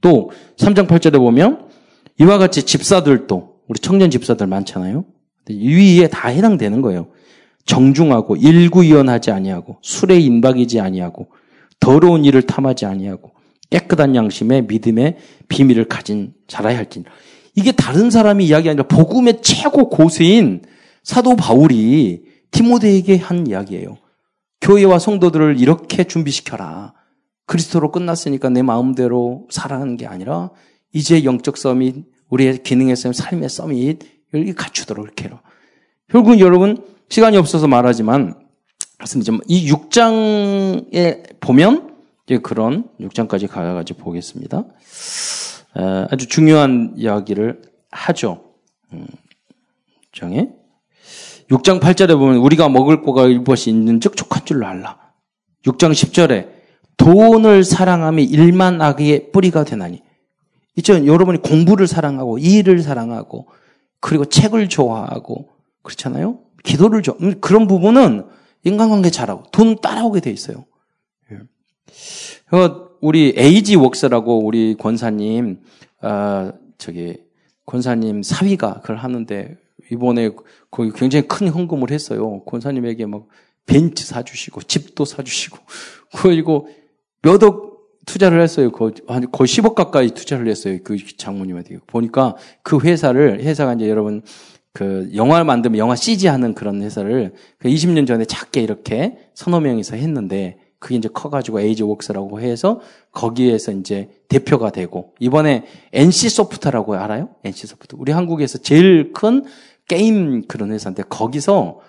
또 0.00 0.30
3장 0.56 0.86
8절에 0.86 1.18
보면 1.18 1.68
이와 2.20 2.38
같이 2.38 2.62
집사들도 2.62 3.62
우리 3.66 3.80
청년 3.80 4.08
집사들 4.08 4.46
많잖아요. 4.46 5.04
위에 5.48 6.06
다 6.06 6.28
해당되는 6.28 6.80
거예요. 6.80 7.08
정중하고 7.66 8.36
일구이연하지 8.36 9.30
아니하고 9.30 9.78
술에 9.82 10.18
인박이지 10.18 10.80
아니하고 10.80 11.28
더러운 11.78 12.24
일을 12.24 12.42
탐하지 12.42 12.86
아니하고 12.86 13.32
깨끗한 13.70 14.14
양심에 14.14 14.62
믿음의 14.62 15.16
비밀을 15.48 15.84
가진 15.84 16.34
자라야 16.48 16.76
할지. 16.76 17.04
이게 17.54 17.72
다른 17.72 18.10
사람이 18.10 18.46
이야기 18.46 18.68
아니라 18.68 18.86
복음의 18.86 19.42
최고 19.42 19.88
고수인 19.88 20.62
사도 21.02 21.36
바울이 21.36 22.24
티모데에게 22.50 23.16
한 23.16 23.46
이야기예요. 23.46 23.96
교회와 24.60 24.98
성도들을 24.98 25.60
이렇게 25.60 26.04
준비시켜라. 26.04 26.92
그리스도로 27.46 27.90
끝났으니까 27.90 28.48
내 28.50 28.62
마음대로 28.62 29.46
살아가는 29.50 29.96
게 29.96 30.06
아니라 30.06 30.50
이제 30.92 31.24
영적 31.24 31.56
서밋, 31.56 32.04
우리의 32.28 32.62
기능의 32.62 32.96
서밋, 32.96 33.16
삶의 33.16 33.48
서밋, 33.48 33.98
을 34.32 34.54
갖추도록 34.54 35.04
이렇게 35.04 35.24
해라. 35.24 35.42
결국은 36.08 36.38
여러분, 36.38 36.84
시간이 37.10 37.36
없어서 37.36 37.66
말하지만, 37.66 38.34
이 39.46 39.70
6장에 39.70 41.40
보면, 41.40 41.90
이제 42.26 42.38
그런 42.38 42.88
6장까지 43.00 43.48
가가지고 43.48 44.04
보겠습니다. 44.04 44.64
아주 46.10 46.28
중요한 46.28 46.94
이야기를 46.96 47.62
하죠. 47.90 48.44
음, 48.92 49.06
장에 50.12 50.48
6장 51.50 51.80
8절에 51.80 52.16
보면 52.16 52.36
우리가 52.36 52.68
먹을 52.68 53.02
거가 53.02 53.26
일것이 53.26 53.70
있는 53.70 54.00
즉 54.00 54.16
족한 54.16 54.44
줄로 54.44 54.66
알라. 54.66 54.96
6장 55.66 55.90
10절에 55.90 56.48
돈을 56.96 57.64
사랑함이 57.64 58.24
일만 58.24 58.80
악의 58.80 59.32
뿌리가 59.32 59.64
되나니. 59.64 60.02
이죠 60.76 61.04
여러분이 61.04 61.42
공부를 61.42 61.88
사랑하고 61.88 62.38
일을 62.38 62.80
사랑하고 62.80 63.48
그리고 63.98 64.24
책을 64.24 64.68
좋아하고 64.68 65.48
그렇잖아요. 65.82 66.38
기도를 66.62 67.02
좋아. 67.02 67.16
음, 67.20 67.40
그런 67.40 67.66
부분은 67.66 68.26
인간관계 68.64 69.10
잘하고 69.10 69.44
돈 69.52 69.80
따라오게 69.80 70.20
돼 70.20 70.30
있어요. 70.30 70.64
예. 71.32 71.38
우리 73.00 73.34
에이지 73.36 73.76
웍스라고 73.76 74.44
우리 74.44 74.74
권사님 74.74 75.60
아 76.02 76.52
저기 76.76 77.16
권사님 77.66 78.22
사위가 78.22 78.80
그걸 78.80 78.96
하는데 78.96 79.56
이번에 79.90 80.30
거기 80.70 80.92
굉장히 80.92 81.26
큰 81.26 81.48
헌금을 81.48 81.90
했어요. 81.90 82.44
권사님에게 82.44 83.06
막 83.06 83.26
벤츠 83.66 84.04
사주시고 84.04 84.62
집도 84.62 85.04
사주시고 85.04 85.58
그리고 86.22 86.68
몇억 87.22 87.70
투자를 88.06 88.40
했어요. 88.42 88.72
거의, 88.72 88.92
거의 89.06 89.46
10억 89.46 89.74
가까이 89.74 90.10
투자를 90.10 90.48
했어요. 90.48 90.78
그 90.82 90.96
장모님한테. 91.16 91.78
보니까 91.86 92.34
그 92.62 92.80
회사를, 92.80 93.40
회사가 93.40 93.74
이제 93.74 93.88
여러분, 93.88 94.22
그 94.72 95.10
영화를 95.14 95.44
만들면 95.44 95.78
영화 95.78 95.96
CG 95.96 96.28
하는 96.28 96.54
그런 96.54 96.82
회사를 96.82 97.34
그 97.58 97.68
20년 97.68 98.06
전에 98.06 98.24
작게 98.24 98.60
이렇게 98.60 99.18
서너 99.34 99.60
명이서 99.60 99.96
했는데 99.96 100.58
그게 100.78 100.96
이제 100.96 101.08
커가지고 101.12 101.60
에이지 101.60 101.82
웍스라고 101.82 102.40
해서 102.40 102.80
거기에서 103.12 103.72
이제 103.72 104.08
대표가 104.28 104.70
되고 104.70 105.12
이번에 105.18 105.64
NC 105.92 106.30
소프트라고 106.30 106.94
알아요? 106.94 107.28
NC 107.44 107.66
소프트. 107.66 107.96
우리 107.98 108.12
한국에서 108.12 108.58
제일 108.58 109.12
큰 109.12 109.44
게임 109.86 110.46
그런 110.46 110.72
회사인데 110.72 111.02
거기서 111.08 111.80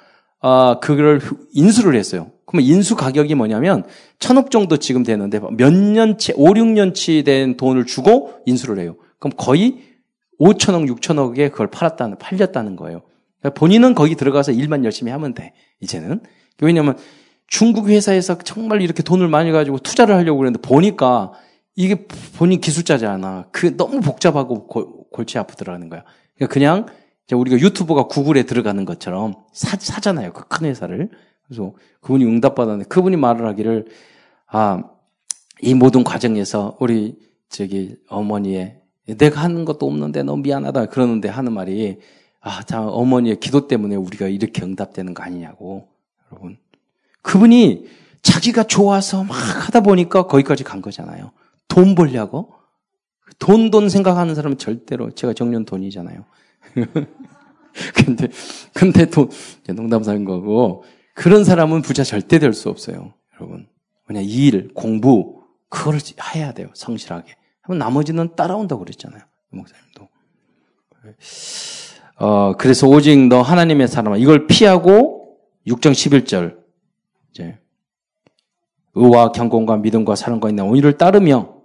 아 0.41 0.79
그걸 0.81 1.21
인수를 1.53 1.95
했어요. 1.95 2.31
그러면 2.45 2.67
인수 2.67 2.95
가격이 2.95 3.35
뭐냐면 3.35 3.85
천억 4.19 4.51
정도 4.51 4.75
지금 4.77 5.03
되는데 5.03 5.39
몇 5.55 5.71
년치 5.71 6.33
5, 6.35 6.45
6년치 6.47 7.23
된 7.23 7.55
돈을 7.55 7.85
주고 7.85 8.33
인수를 8.45 8.79
해요. 8.79 8.97
그럼 9.19 9.33
거의 9.37 9.77
5천억, 10.41 10.89
6천억에 10.89 11.51
그걸 11.51 11.67
팔았다는 11.67 12.17
팔렸다는 12.17 12.75
거예요. 12.75 13.01
그러니까 13.39 13.59
본인은 13.59 13.93
거기 13.95 14.15
들어가서 14.15 14.51
일만 14.51 14.83
열심히 14.83 15.11
하면 15.11 15.33
돼. 15.35 15.53
이제는 15.81 16.21
왜냐하면 16.61 16.97
중국 17.47 17.89
회사에서 17.89 18.37
정말 18.39 18.81
이렇게 18.81 19.03
돈을 19.03 19.27
많이 19.27 19.51
가지고 19.51 19.77
투자를 19.79 20.15
하려고 20.15 20.39
그랬는데 20.39 20.67
보니까 20.67 21.31
이게 21.75 22.05
본인 22.37 22.59
기술자잖아. 22.59 23.47
그 23.51 23.77
너무 23.77 24.01
복잡하고 24.01 24.67
골 24.67 25.25
치 25.25 25.37
아프더라는 25.37 25.89
거야. 25.89 26.03
그러니까 26.35 26.53
그냥 26.53 26.85
우리가 27.31 27.59
유튜브가 27.59 28.07
구글에 28.07 28.43
들어가는 28.43 28.83
것처럼 28.85 29.35
사, 29.53 29.77
사잖아요. 29.77 30.33
그 30.33 30.45
큰 30.47 30.67
회사를. 30.67 31.09
그래서 31.45 31.73
그분이 32.01 32.25
응답받았는데 32.25 32.87
그분이 32.87 33.17
말을 33.17 33.45
하기를 33.47 33.87
아, 34.47 34.83
이 35.61 35.73
모든 35.73 36.03
과정에서 36.03 36.77
우리 36.79 37.15
저기 37.49 37.95
어머니의 38.09 38.80
내가 39.05 39.41
하는 39.41 39.65
것도 39.65 39.87
없는데 39.87 40.23
너무 40.23 40.41
미안하다 40.43 40.87
그러는데 40.87 41.29
하는 41.29 41.53
말이 41.53 41.99
아, 42.39 42.63
자, 42.63 42.81
어머니의 42.87 43.39
기도 43.39 43.67
때문에 43.67 43.95
우리가 43.95 44.27
이렇게 44.27 44.63
응답되는 44.63 45.13
거 45.13 45.21
아니냐고. 45.23 45.87
여러분. 46.31 46.57
그분이 47.21 47.85
자기가 48.23 48.63
좋아서 48.63 49.23
막 49.23 49.33
하다 49.67 49.81
보니까 49.81 50.25
거기까지 50.25 50.63
간 50.63 50.81
거잖아요. 50.81 51.31
돈 51.67 51.93
벌려고? 51.93 52.53
돈, 53.37 53.69
돈 53.69 53.89
생각하는 53.89 54.33
사람은 54.35 54.57
절대로, 54.57 55.11
제가 55.11 55.33
정년 55.33 55.65
돈이잖아요. 55.65 56.25
근데, 57.95 58.27
근데 58.73 59.05
돈, 59.05 59.29
농담사인 59.67 60.25
거고, 60.25 60.83
그런 61.13 61.43
사람은 61.43 61.81
부자 61.83 62.03
절대 62.03 62.39
될 62.39 62.53
수 62.53 62.69
없어요. 62.69 63.13
여러분. 63.35 63.67
그냥 64.05 64.23
일, 64.25 64.73
공부, 64.73 65.43
그걸 65.69 65.99
해야 66.35 66.53
돼요. 66.53 66.69
성실하게. 66.73 67.35
하면 67.63 67.79
나머지는 67.79 68.35
따라온다고 68.35 68.83
그랬잖아요. 68.83 69.21
목사님도. 69.49 70.07
어, 72.17 72.53
그래서 72.57 72.87
오직 72.87 73.17
너 73.27 73.41
하나님의 73.41 73.87
사람아, 73.87 74.17
이걸 74.17 74.47
피하고 74.47 75.37
6장 75.67 75.91
11절, 75.91 76.57
이제 77.31 77.57
의와 78.93 79.31
경공과 79.31 79.77
믿음과 79.77 80.15
사랑과 80.15 80.49
있는 80.49 80.65
온유를 80.65 80.97
따르며 80.97 81.55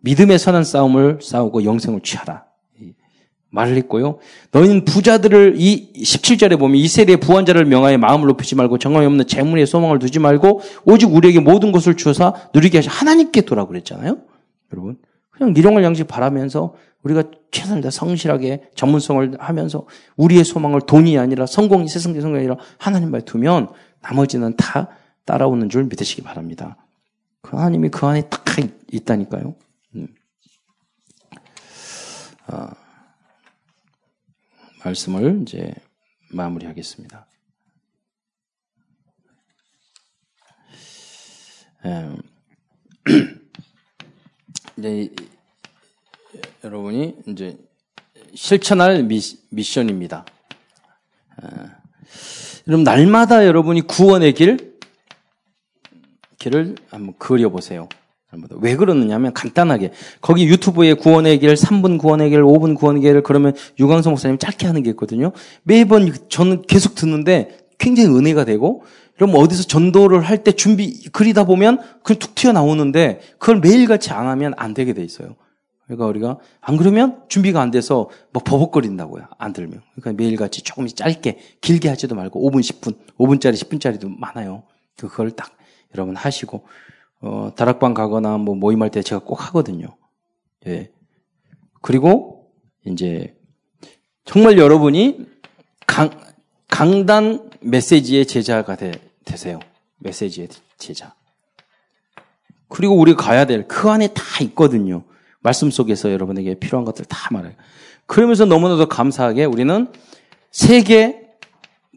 믿음의 0.00 0.38
선한 0.38 0.64
싸움을 0.64 1.20
싸우고 1.22 1.64
영생을 1.64 2.00
취하라. 2.00 2.46
말을 3.50 3.76
했고요. 3.76 4.18
너희는 4.52 4.84
부자들을 4.84 5.54
이 5.56 5.92
17절에 5.94 6.58
보면 6.58 6.76
이 6.76 6.86
세대의 6.88 7.18
부한자를 7.18 7.64
명하여 7.64 7.96
마음을 7.96 8.26
높이지 8.26 8.54
말고 8.54 8.78
정함이 8.78 9.06
없는 9.06 9.26
재물에 9.26 9.64
소망을 9.64 9.98
두지 9.98 10.18
말고 10.18 10.60
오직 10.84 11.12
우리에게 11.12 11.40
모든 11.40 11.72
것을 11.72 11.96
주어서 11.96 12.34
누리게 12.54 12.78
하시 12.78 12.88
하나님께 12.88 13.42
돌아 13.42 13.64
그랬잖아요. 13.66 14.18
여러분. 14.72 14.98
그냥 15.36 15.54
일용할 15.56 15.84
양식 15.84 16.06
바라면서 16.06 16.74
우리가 17.02 17.24
최선을 17.50 17.82
다 17.82 17.90
성실하게 17.90 18.70
전문성을 18.74 19.36
하면서 19.38 19.86
우리의 20.16 20.44
소망을 20.44 20.80
돈이 20.80 21.18
아니라 21.18 21.46
성공이 21.46 21.88
세상의 21.88 22.20
성공이 22.20 22.40
아니라 22.40 22.56
하나님만 22.78 23.24
두면 23.24 23.68
나머지는 24.00 24.56
다 24.56 24.88
따라오는 25.24 25.68
줄 25.68 25.84
믿으시기 25.84 26.22
바랍니다. 26.22 26.76
그 27.42 27.56
하나님이 27.56 27.90
그 27.90 28.06
안에 28.06 28.28
딱 28.28 28.44
있다니까요. 28.92 29.54
음. 29.96 30.08
아, 32.46 32.74
말씀을 34.84 35.42
이제 35.42 35.72
마무리하겠습니다. 36.32 37.26
음, 41.84 42.20
이제 44.78 45.10
여러분이 46.62 47.16
이제 47.26 47.56
실천할 48.34 49.02
미, 49.04 49.20
미션입니다. 49.50 50.26
아, 51.42 51.46
여러분 52.68 52.84
날마다 52.84 53.46
여러분이 53.46 53.82
구원의 53.82 54.34
길 54.34 54.76
길을 56.38 56.76
한번 56.90 57.14
그려 57.18 57.48
보세요. 57.48 57.88
왜 58.60 58.76
그러느냐면 58.76 59.32
간단하게 59.32 59.92
거기 60.20 60.46
유튜브에 60.46 60.92
구원의 60.92 61.38
길, 61.38 61.54
3분 61.54 61.98
구원의 61.98 62.30
길, 62.30 62.42
5분 62.42 62.76
구원의 62.76 63.00
길 63.00 63.22
그러면 63.22 63.54
유광성 63.78 64.12
목사님 64.12 64.36
짧게 64.36 64.66
하는 64.66 64.82
게 64.82 64.90
있거든요. 64.90 65.32
매번 65.62 66.12
저는 66.28 66.62
계속 66.62 66.94
듣는데 66.94 67.66
굉장히 67.78 68.10
은혜가 68.10 68.44
되고 68.44 68.84
그럼 69.16 69.34
어디서 69.34 69.64
전도를 69.64 70.22
할 70.22 70.44
때 70.44 70.52
준비 70.52 71.08
그리다 71.10 71.44
보면 71.44 71.80
그냥 72.02 72.18
툭 72.18 72.34
튀어나오는데 72.34 73.20
그걸 73.38 73.60
매일같이 73.60 74.10
안 74.12 74.26
하면 74.28 74.52
안 74.56 74.74
되게 74.74 74.92
돼 74.92 75.02
있어요. 75.02 75.36
그러니까 75.86 76.06
우리가 76.06 76.38
안 76.60 76.76
그러면 76.76 77.22
준비가 77.28 77.60
안 77.60 77.70
돼서 77.70 78.10
뭐 78.32 78.42
버벅거린다고요. 78.42 79.28
안 79.38 79.52
들면. 79.52 79.82
그러니까 79.94 80.22
매일같이 80.22 80.62
조금씩 80.62 80.96
짧게 80.96 81.38
길게 81.60 81.88
하지도 81.88 82.14
말고 82.14 82.50
5분, 82.50 82.60
10분, 82.60 82.96
5분짜리, 83.18 83.54
10분짜리도 83.54 84.18
많아요. 84.18 84.64
그걸 84.96 85.30
딱 85.30 85.52
여러분 85.94 86.16
하시고 86.16 86.66
어, 87.20 87.52
다락방 87.56 87.94
가거나 87.94 88.36
뭐 88.36 88.54
모임할 88.54 88.90
때 88.90 89.02
제가 89.02 89.20
꼭 89.24 89.46
하거든요. 89.48 89.96
예. 90.66 90.90
그리고 91.80 92.50
이제 92.84 93.34
정말 94.24 94.58
여러분이 94.58 95.26
강, 95.86 96.10
강단 96.68 97.50
메시지의 97.60 98.26
제자가 98.26 98.76
되, 98.76 98.92
되세요. 99.26 99.60
메시지의 99.98 100.48
제자. 100.78 101.14
그리고 102.68 102.96
우리가 102.96 103.22
가야 103.22 103.44
될 103.44 103.68
그 103.68 103.90
안에 103.90 104.08
다 104.08 104.22
있거든요. 104.44 105.04
말씀 105.40 105.70
속에서 105.70 106.10
여러분에게 106.10 106.54
필요한 106.58 106.84
것들 106.86 107.04
다 107.04 107.28
말해요. 107.30 107.52
그러면서 108.06 108.46
너무나도 108.46 108.88
감사하게 108.88 109.44
우리는 109.44 109.92
세계 110.50 111.28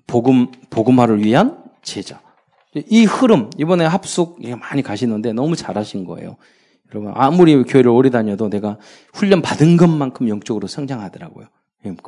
복음 0.05 0.51
복음화를 0.69 1.23
위한 1.23 1.63
제자. 1.81 2.21
이 2.75 3.05
흐름 3.05 3.49
이번에 3.57 3.85
합숙 3.85 4.39
많이 4.57 4.83
가시는데 4.83 5.33
너무 5.33 5.55
잘하신 5.55 6.05
거예요. 6.05 6.35
여러분 6.91 7.13
아무리 7.15 7.63
교회를 7.63 7.89
오래 7.89 8.09
다녀도 8.09 8.49
내가 8.49 8.77
훈련 9.13 9.41
받은 9.41 9.77
것만큼 9.77 10.27
영적으로 10.29 10.67
성장하더라고요. 10.67 11.47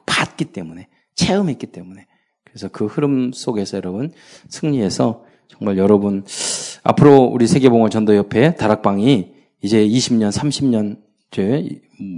받기 0.05 0.45
때문에 0.45 0.87
체험했기 1.15 1.67
때문에 1.67 2.05
그래서 2.51 2.67
그 2.69 2.85
흐름 2.85 3.31
속에서 3.33 3.77
여러분 3.77 4.11
승리해서 4.49 5.23
정말 5.47 5.77
여러분 5.77 6.23
앞으로 6.83 7.23
우리 7.23 7.47
세계봉헌 7.47 7.89
전도협회 7.89 8.55
다락방이 8.55 9.33
이제 9.61 9.85
20년, 9.85 10.31
30년 10.31 10.97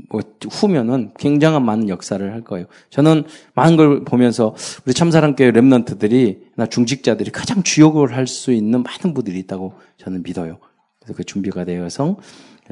뭐 0.10 0.22
후면은 0.50 1.12
굉장한 1.20 1.64
많은 1.64 1.90
역사를 1.90 2.34
할 2.34 2.42
거예요. 2.42 2.66
저는 2.90 3.26
많은 3.54 3.76
걸 3.76 4.04
보면서 4.06 4.56
우리 4.86 4.94
참사랑교회 4.94 5.52
랩런트들이 5.52 6.40
나 6.56 6.66
중직자들이 6.66 7.32
가장 7.32 7.64
주역을 7.64 8.16
할 8.16 8.28
수 8.28 8.52
있는 8.52 8.82
많은 8.82 9.14
분들이 9.14 9.40
있다고 9.40 9.74
저는 9.98 10.24
믿어요. 10.24 10.58
그래서 11.00 11.14
그 11.16 11.24
준비가 11.24 11.66
되어서 11.66 12.18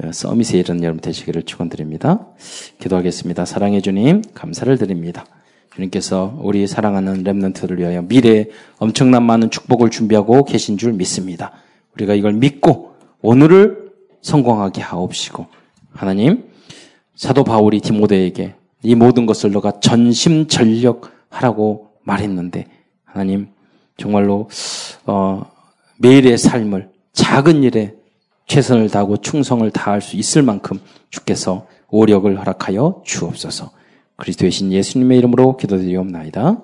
어, 0.02 0.12
서밋에 0.12 0.58
이런 0.58 0.82
여러분 0.82 1.00
되시기를 1.00 1.42
축원드립니다. 1.42 2.26
기도하겠습니다. 2.80 3.44
사랑해 3.44 3.80
주님 3.82 4.22
감사를 4.34 4.76
드립니다. 4.78 5.26
주님께서 5.74 6.38
우리 6.40 6.66
사랑하는 6.66 7.24
랩런트를 7.24 7.78
위하여 7.78 8.02
미래에 8.02 8.46
엄청난 8.78 9.22
많은 9.24 9.50
축복을 9.50 9.90
준비하고 9.90 10.44
계신 10.44 10.76
줄 10.76 10.92
믿습니다. 10.92 11.52
우리가 11.94 12.14
이걸 12.14 12.34
믿고 12.34 12.92
오늘을 13.20 13.90
성공하게 14.20 14.82
하옵시고 14.82 15.46
하나님 15.92 16.44
사도 17.14 17.44
바울이 17.44 17.80
디모데에게 17.80 18.54
이 18.82 18.94
모든 18.94 19.26
것을 19.26 19.52
너가 19.52 19.80
전심전력하라고 19.80 21.90
말했는데 22.02 22.66
하나님 23.04 23.48
정말로 23.96 24.48
어, 25.06 25.44
매일의 25.98 26.38
삶을 26.38 26.90
작은 27.12 27.62
일에 27.62 27.94
최선을 28.46 28.90
다하고 28.90 29.18
충성을 29.18 29.70
다할 29.70 30.00
수 30.00 30.16
있을 30.16 30.42
만큼 30.42 30.80
주께서 31.10 31.66
오력을 31.88 32.36
허락하여 32.38 33.02
주옵소서. 33.04 33.70
그리스도의 34.22 34.52
신 34.52 34.72
예수님의 34.72 35.18
이름으로 35.18 35.56
기도드리옵나이다. 35.56 36.62